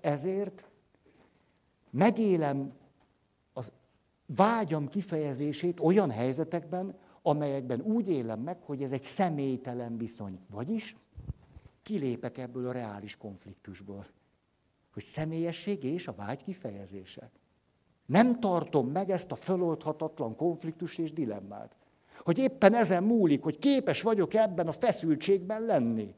[0.00, 0.64] Ezért
[1.90, 2.72] megélem
[3.52, 3.72] az
[4.26, 10.40] vágyam kifejezését olyan helyzetekben, amelyekben úgy élem meg, hogy ez egy személytelen viszony.
[10.50, 10.96] Vagyis
[11.82, 14.06] kilépek ebből a reális konfliktusból.
[14.92, 17.30] Hogy személyesség és a vágy kifejezése.
[18.06, 21.76] Nem tartom meg ezt a föloldhatatlan konfliktus és dilemmát.
[22.24, 26.14] Hogy éppen ezen múlik, hogy képes vagyok ebben a feszültségben lenni.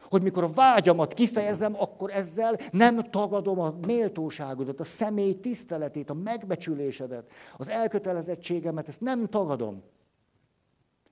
[0.00, 6.14] Hogy mikor a vágyamat kifejezem, akkor ezzel nem tagadom a méltóságodat, a személy tiszteletét, a
[6.14, 9.82] megbecsülésedet, az elkötelezettségemet, ezt nem tagadom.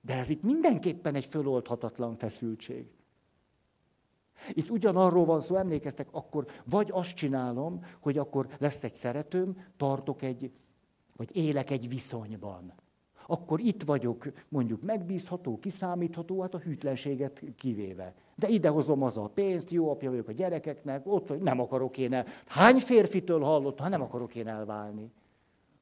[0.01, 2.87] De ez itt mindenképpen egy föloldhatatlan feszültség.
[4.53, 10.21] Itt ugyanarról van szó, emlékeztek, akkor vagy azt csinálom, hogy akkor lesz egy szeretőm, tartok
[10.21, 10.51] egy,
[11.15, 12.73] vagy élek egy viszonyban.
[13.27, 18.13] Akkor itt vagyok mondjuk megbízható, kiszámítható, hát a hűtlenséget kivéve.
[18.35, 22.25] De idehozom az a pénzt, jó apja vagyok a gyerekeknek, ott nem akarok én el.
[22.45, 25.11] Hány férfitől hallott, ha nem akarok én elválni?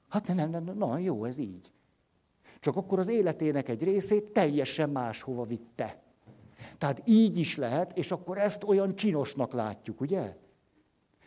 [0.10, 1.72] Hát nem, nem, nem, na jó, ez így.
[2.60, 6.04] Csak akkor az életének egy részét teljesen máshova vitte.
[6.78, 10.38] Tehát így is lehet, és akkor ezt olyan csinosnak látjuk, ugye?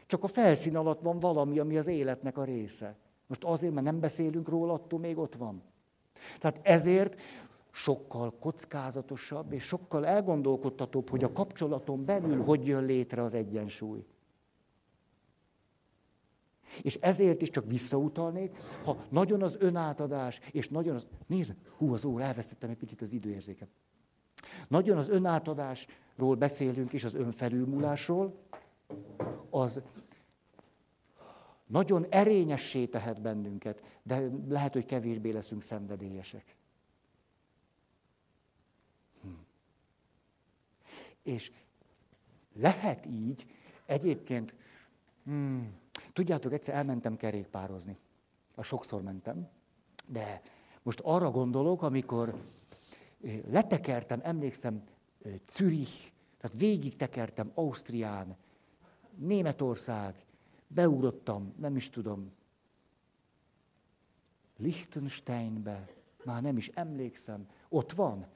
[0.07, 2.97] Csak a felszín alatt van valami, ami az életnek a része.
[3.27, 5.63] Most azért, mert nem beszélünk róla, attól még ott van.
[6.39, 7.21] Tehát ezért
[7.71, 14.05] sokkal kockázatosabb és sokkal elgondolkodtatóbb, hogy a kapcsolaton belül hogy jön létre az egyensúly.
[16.83, 21.07] És ezért is csak visszautalnék, ha nagyon az önátadás, és nagyon az...
[21.27, 23.69] Nézd, hú, az óra, elvesztettem egy picit az időérzéket.
[24.69, 28.39] Nagyon az önátadásról beszélünk, és az önfelülmúlásról,
[29.51, 29.83] az
[31.67, 36.57] nagyon erényessé tehet bennünket, de lehet, hogy kevésbé leszünk szenvedélyesek.
[39.23, 39.29] Hm.
[41.23, 41.53] És
[42.53, 43.47] lehet így,
[43.87, 44.55] egyébként,
[45.25, 45.75] hmm,
[46.13, 47.99] tudjátok, egyszer elmentem kerékpározni.
[48.55, 49.49] A sokszor mentem,
[50.07, 50.43] de
[50.83, 52.35] most arra gondolok, amikor
[53.51, 54.83] letekertem, emlékszem,
[55.49, 58.37] Zürich, tehát végig tekertem Ausztrián,
[59.15, 60.25] Németország,
[60.67, 62.33] beugrottam, nem is tudom,
[64.57, 65.89] Liechtensteinbe,
[66.25, 68.27] már nem is emlékszem, ott van,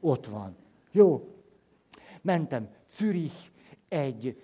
[0.00, 0.56] ott van.
[0.90, 1.34] Jó,
[2.22, 3.50] mentem Zürich,
[3.88, 4.42] egy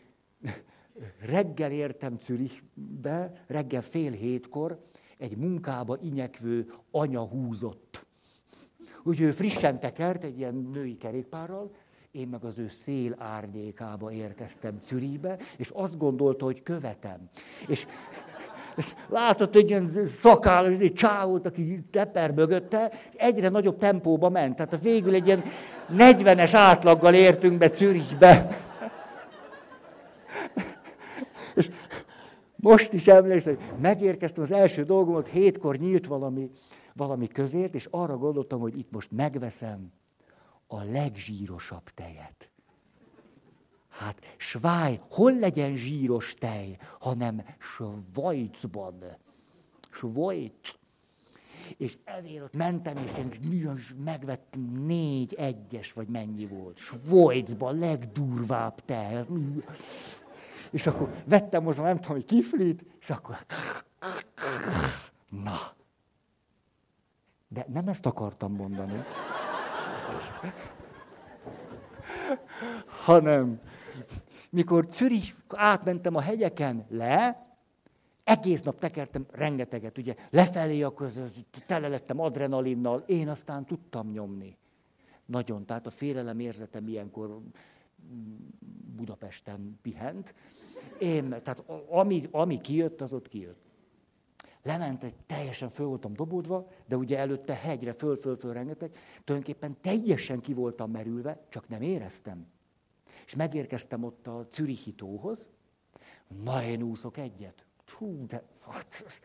[1.19, 4.87] reggel értem Zürichbe, reggel fél hétkor,
[5.19, 8.02] egy munkába inyekvő anya húzott.
[9.03, 11.71] Úgy ő frissen tekert egy ilyen női kerékpárral,
[12.11, 17.29] én meg az ő szél árnyékába érkeztem Zürichbe, és azt gondolta, hogy követem.
[17.67, 17.87] És
[19.09, 24.57] látott egy ilyen szakállas, egy csávót, aki teper mögötte, egyre nagyobb tempóba ment.
[24.57, 25.43] Tehát a végül egy ilyen
[25.93, 28.61] 40-es átlaggal értünk be Zürichbe.
[31.55, 31.71] És
[32.57, 36.51] most is emlékszem, hogy megérkeztem, az első dolgom, ott hétkor nyílt valami,
[36.95, 39.93] valami közért, és arra gondoltam, hogy itt most megveszem
[40.67, 42.51] a legzsírosabb tejet.
[43.89, 49.05] Hát Sváj, hol legyen zsíros tej, hanem Svájcban.
[49.91, 50.81] Svájc.
[51.77, 56.79] És ezért ott mentem, és én megvettem négy egyes, vagy mennyi volt.
[56.79, 59.27] Svájcban legdurvább te.
[60.71, 63.37] És akkor vettem hozzá, nem tudom, hogy kiflit, és akkor...
[65.29, 65.59] Na.
[67.53, 69.03] De nem ezt akartam mondani.
[72.87, 73.61] Hanem,
[74.51, 77.39] mikor Zürich átmentem a hegyeken le,
[78.25, 81.11] egész nap tekertem rengeteget, ugye lefelé akkor
[81.67, 84.57] tele lettem adrenalinnal, én aztán tudtam nyomni.
[85.27, 87.41] Nagyon, tehát a félelem érzetem ilyenkor
[88.97, 90.35] Budapesten pihent.
[90.99, 93.72] Én, tehát ami, ami kijött, az ott kijött.
[94.63, 98.97] Lement egy, teljesen föl voltam dobódva, de ugye előtte hegyre föl, föl, föl rengeteg.
[99.25, 102.47] Tulajdonképpen teljesen ki voltam merülve, csak nem éreztem.
[103.27, 105.51] És megérkeztem ott a Zürichi tóhoz,
[106.43, 107.65] na én úszok egyet.
[107.99, 109.21] Hú, de hát,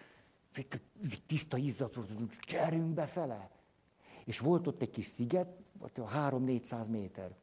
[1.26, 1.98] tiszta izzat,
[2.48, 3.50] gyerünk befele.
[4.26, 5.48] És volt ott egy kis sziget,
[5.96, 7.36] 3-400 méter.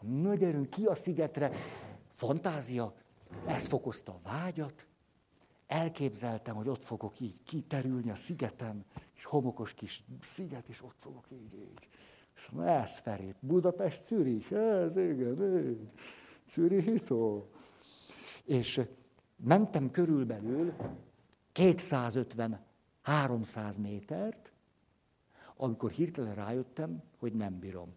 [0.00, 1.52] Na gyerünk ki a szigetre,
[2.12, 2.94] fantázia,
[3.46, 4.86] ez fokozta a vágyat,
[5.72, 11.30] elképzeltem, hogy ott fogok így kiterülni a szigeten, és homokos kis sziget, és ott fogok
[11.30, 11.88] így, így.
[12.34, 15.90] Szóval ez Feri, Budapest, Zürich, ez igen,
[16.48, 17.50] Zürichitó.
[18.44, 18.80] És
[19.36, 20.74] mentem körülbelül
[21.54, 24.52] 250-300 métert,
[25.56, 27.94] amikor hirtelen rájöttem, hogy nem bírom.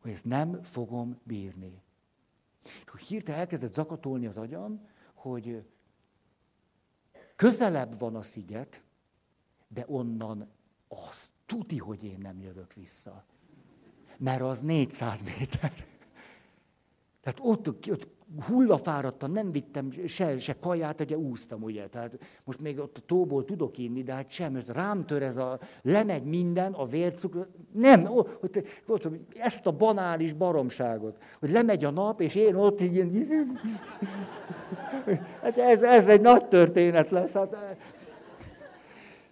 [0.00, 1.82] Hogy ezt nem fogom bírni.
[2.94, 4.90] És hirtelen elkezdett zakatolni az agyam,
[5.22, 5.64] hogy
[7.36, 8.82] közelebb van a sziget,
[9.68, 10.50] de onnan
[10.88, 13.24] az tuti, hogy én nem jövök vissza.
[14.16, 15.86] Mert az 400 méter.
[17.20, 18.08] Tehát ott, ott
[18.40, 21.86] hullafáradtan, nem vittem se, se kaját, ugye úsztam, ugye.
[21.86, 25.36] Tehát most még ott a tóból tudok inni, de hát sem, most rám tör ez
[25.36, 31.90] a, lemegy minden, a vércukor, nem, ott, ott, ezt a banális baromságot, hogy lemegy a
[31.90, 33.06] nap, és én ott így,
[35.42, 37.32] hát ez, ez egy nagy történet lesz.
[37.32, 37.76] Hát,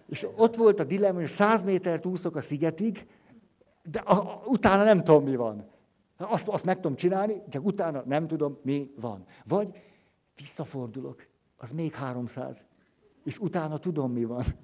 [0.09, 3.05] és ott volt a dilemma, hogy száz métert úszok a szigetig,
[3.83, 5.70] de a, a, utána nem tudom, mi van.
[6.29, 9.25] Azt, azt meg tudom csinálni, csak utána nem tudom, mi van.
[9.45, 9.81] Vagy
[10.35, 12.65] visszafordulok, az még 300,
[13.23, 14.45] és utána tudom, mi van.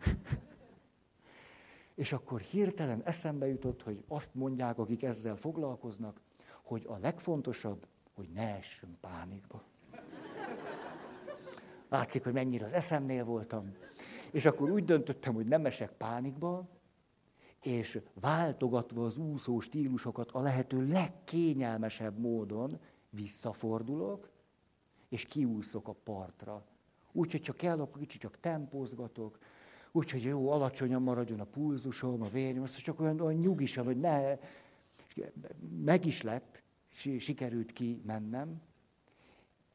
[1.96, 6.22] és akkor hirtelen eszembe jutott, hogy azt mondják, akik ezzel foglalkoznak,
[6.64, 9.64] hogy a legfontosabb, hogy ne essünk pánikba.
[11.90, 13.76] Látszik, hogy mennyire az eszemnél voltam.
[14.32, 16.68] És akkor úgy döntöttem, hogy nem esek pánikba,
[17.68, 24.30] és váltogatva az úszó stílusokat a lehető legkényelmesebb módon visszafordulok,
[25.10, 26.66] és kiúszok a partra.
[27.12, 29.38] Úgyhogy, ha kell, akkor kicsit csak tempózgatok,
[29.92, 34.38] úgyhogy jó, alacsonyan maradjon a pulzusom, a vérnyom, azt csak olyan, olyan nyugisan, hogy ne...
[35.84, 36.62] Meg is lett,
[37.20, 38.62] sikerült ki mennem.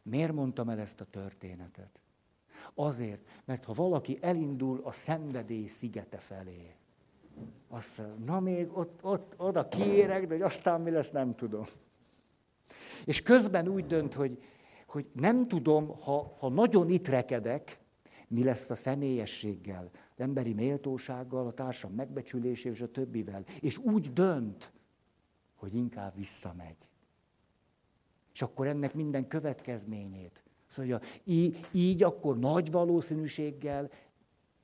[0.03, 2.01] Miért mondtam el ezt a történetet?
[2.75, 6.75] Azért, mert ha valaki elindul a szenvedély szigete felé,
[7.69, 11.65] azt mondja, na még ott, ott, oda kiérek, de hogy aztán mi lesz, nem tudom.
[13.05, 14.43] És közben úgy dönt, hogy,
[14.87, 17.81] hogy nem tudom, ha, ha nagyon itt rekedek,
[18.29, 23.45] mi lesz a személyességgel, az emberi méltósággal, a társam megbecsülésével és a többivel.
[23.61, 24.73] És úgy dönt,
[25.55, 26.89] hogy inkább visszamegy.
[28.35, 30.43] És akkor ennek minden következményét.
[30.67, 33.91] Szóval így, így akkor nagy valószínűséggel,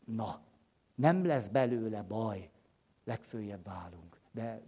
[0.05, 0.41] na,
[0.95, 2.51] nem lesz belőle baj
[3.09, 4.21] legfőjebb válunk.
[4.33, 4.63] De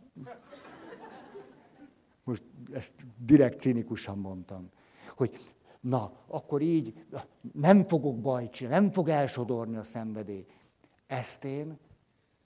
[2.24, 4.70] most ezt direkt cinikusan mondtam,
[5.16, 7.04] hogy na, akkor így
[7.52, 10.46] nem fogok bajt csinálni, nem fog elsodorni a szenvedély.
[11.06, 11.78] Ezt én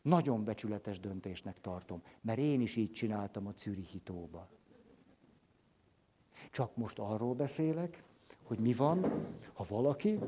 [0.02, 4.48] nagyon becsületes döntésnek tartom, mert én is így csináltam a Zürichi tóba.
[6.50, 8.02] Csak most arról beszélek,
[8.42, 10.18] hogy mi van, ha valaki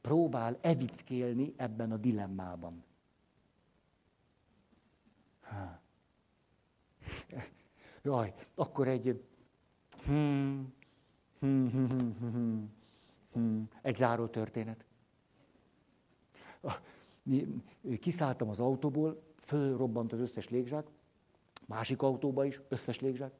[0.00, 2.84] próbál evickélni ebben a dilemmában.
[8.02, 9.24] Jaj, akkor egy...
[10.04, 10.74] Hmm,
[11.38, 12.72] hmm, hmm, hmm, hmm,
[13.32, 14.84] hmm, egy záró történet.
[18.00, 20.86] Kiszálltam az autóból, fölrobbant az összes légzsák,
[21.66, 23.32] másik autóba is, összes légzsák.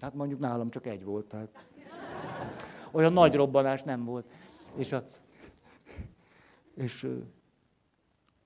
[0.00, 1.66] Hát mondjuk nálam csak egy volt, tehát
[2.90, 4.30] olyan nagy robbanás nem volt.
[4.74, 5.06] És, a,
[6.74, 7.08] és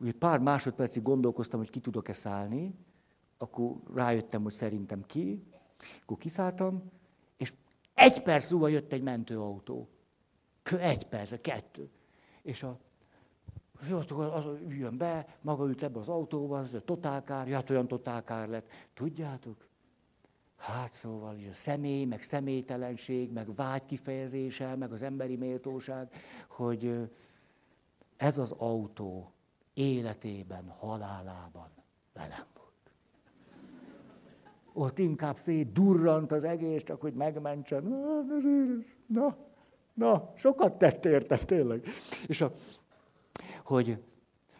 [0.00, 2.74] Ugye pár másodpercig gondolkoztam, hogy ki tudok-e szállni,
[3.38, 5.44] akkor rájöttem, hogy szerintem ki,
[6.02, 6.90] akkor kiszálltam,
[7.36, 7.52] és
[7.94, 9.88] egy perc múlva jött egy mentőautó.
[10.78, 11.90] Egy perc, kettő.
[12.42, 12.78] És a,
[13.88, 18.48] Jó, akkor az, üljön be, maga ült ebbe az autóba, az totálkár, hát olyan totálkár
[18.48, 18.68] lett.
[18.94, 19.68] Tudjátok?
[20.56, 26.14] Hát szóval, a személy, meg személytelenség, meg vágy kifejezése, meg az emberi méltóság,
[26.48, 27.10] hogy
[28.16, 29.32] ez az autó
[29.76, 31.68] életében, halálában
[32.12, 32.72] velem volt.
[34.72, 37.82] Ott inkább szét durrant az egész, csak hogy megmentsen.
[37.82, 38.22] Na,
[39.06, 39.36] na,
[39.94, 41.86] na, sokat tett értem, tényleg.
[42.26, 42.52] És a,
[43.64, 44.02] hogy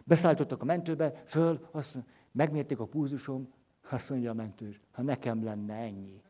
[0.05, 1.97] beszállítottak a mentőbe, föl, azt
[2.33, 3.53] megmérték a púzusom,
[3.91, 6.21] azt mondja a mentős, ha nekem lenne ennyi.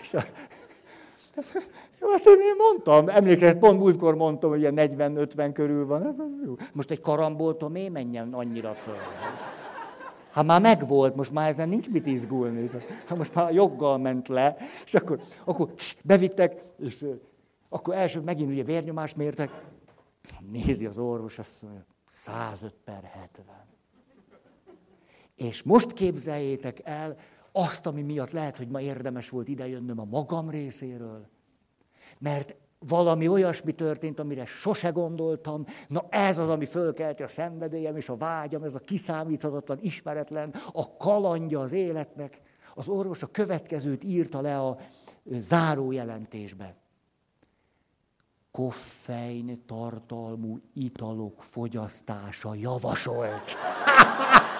[0.00, 0.22] És a,
[2.00, 6.02] jó, hát én mondtam, emlékezett, pont múltkor mondtam, hogy ilyen 40-50 körül van.
[6.02, 6.14] Hát,
[6.44, 6.54] jó.
[6.72, 8.96] Most egy karamboltom én menjen annyira föl.
[10.30, 12.70] Hát már megvolt, most már ezen nincs mit izgulni.
[13.06, 15.68] Hát most már joggal ment le, és akkor, akkor
[16.02, 17.04] bevittek, és
[17.68, 19.50] akkor első megint ugye vérnyomást mértek.
[20.52, 23.44] Nézi az orvos, azt mondja, 105 per 70.
[25.34, 27.16] És most képzeljétek el
[27.56, 31.28] azt, ami miatt lehet, hogy ma érdemes volt idejönnöm a magam részéről.
[32.18, 35.64] Mert valami olyasmi történt, amire sose gondoltam.
[35.88, 40.96] Na ez az, ami fölkelti a szenvedélyem és a vágyam, ez a kiszámíthatatlan, ismeretlen, a
[40.96, 42.40] kalandja az életnek.
[42.74, 44.78] Az orvos a következőt írta le a
[45.24, 46.74] zárójelentésbe.
[48.50, 53.54] Koffein tartalmú italok fogyasztása javasolt.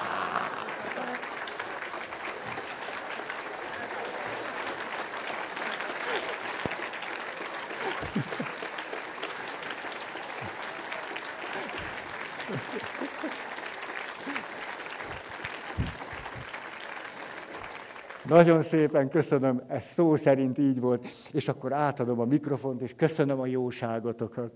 [18.37, 23.41] Nagyon szépen köszönöm, ez szó szerint így volt, és akkor átadom a mikrofont, és köszönöm
[23.41, 24.55] a jóságotokat.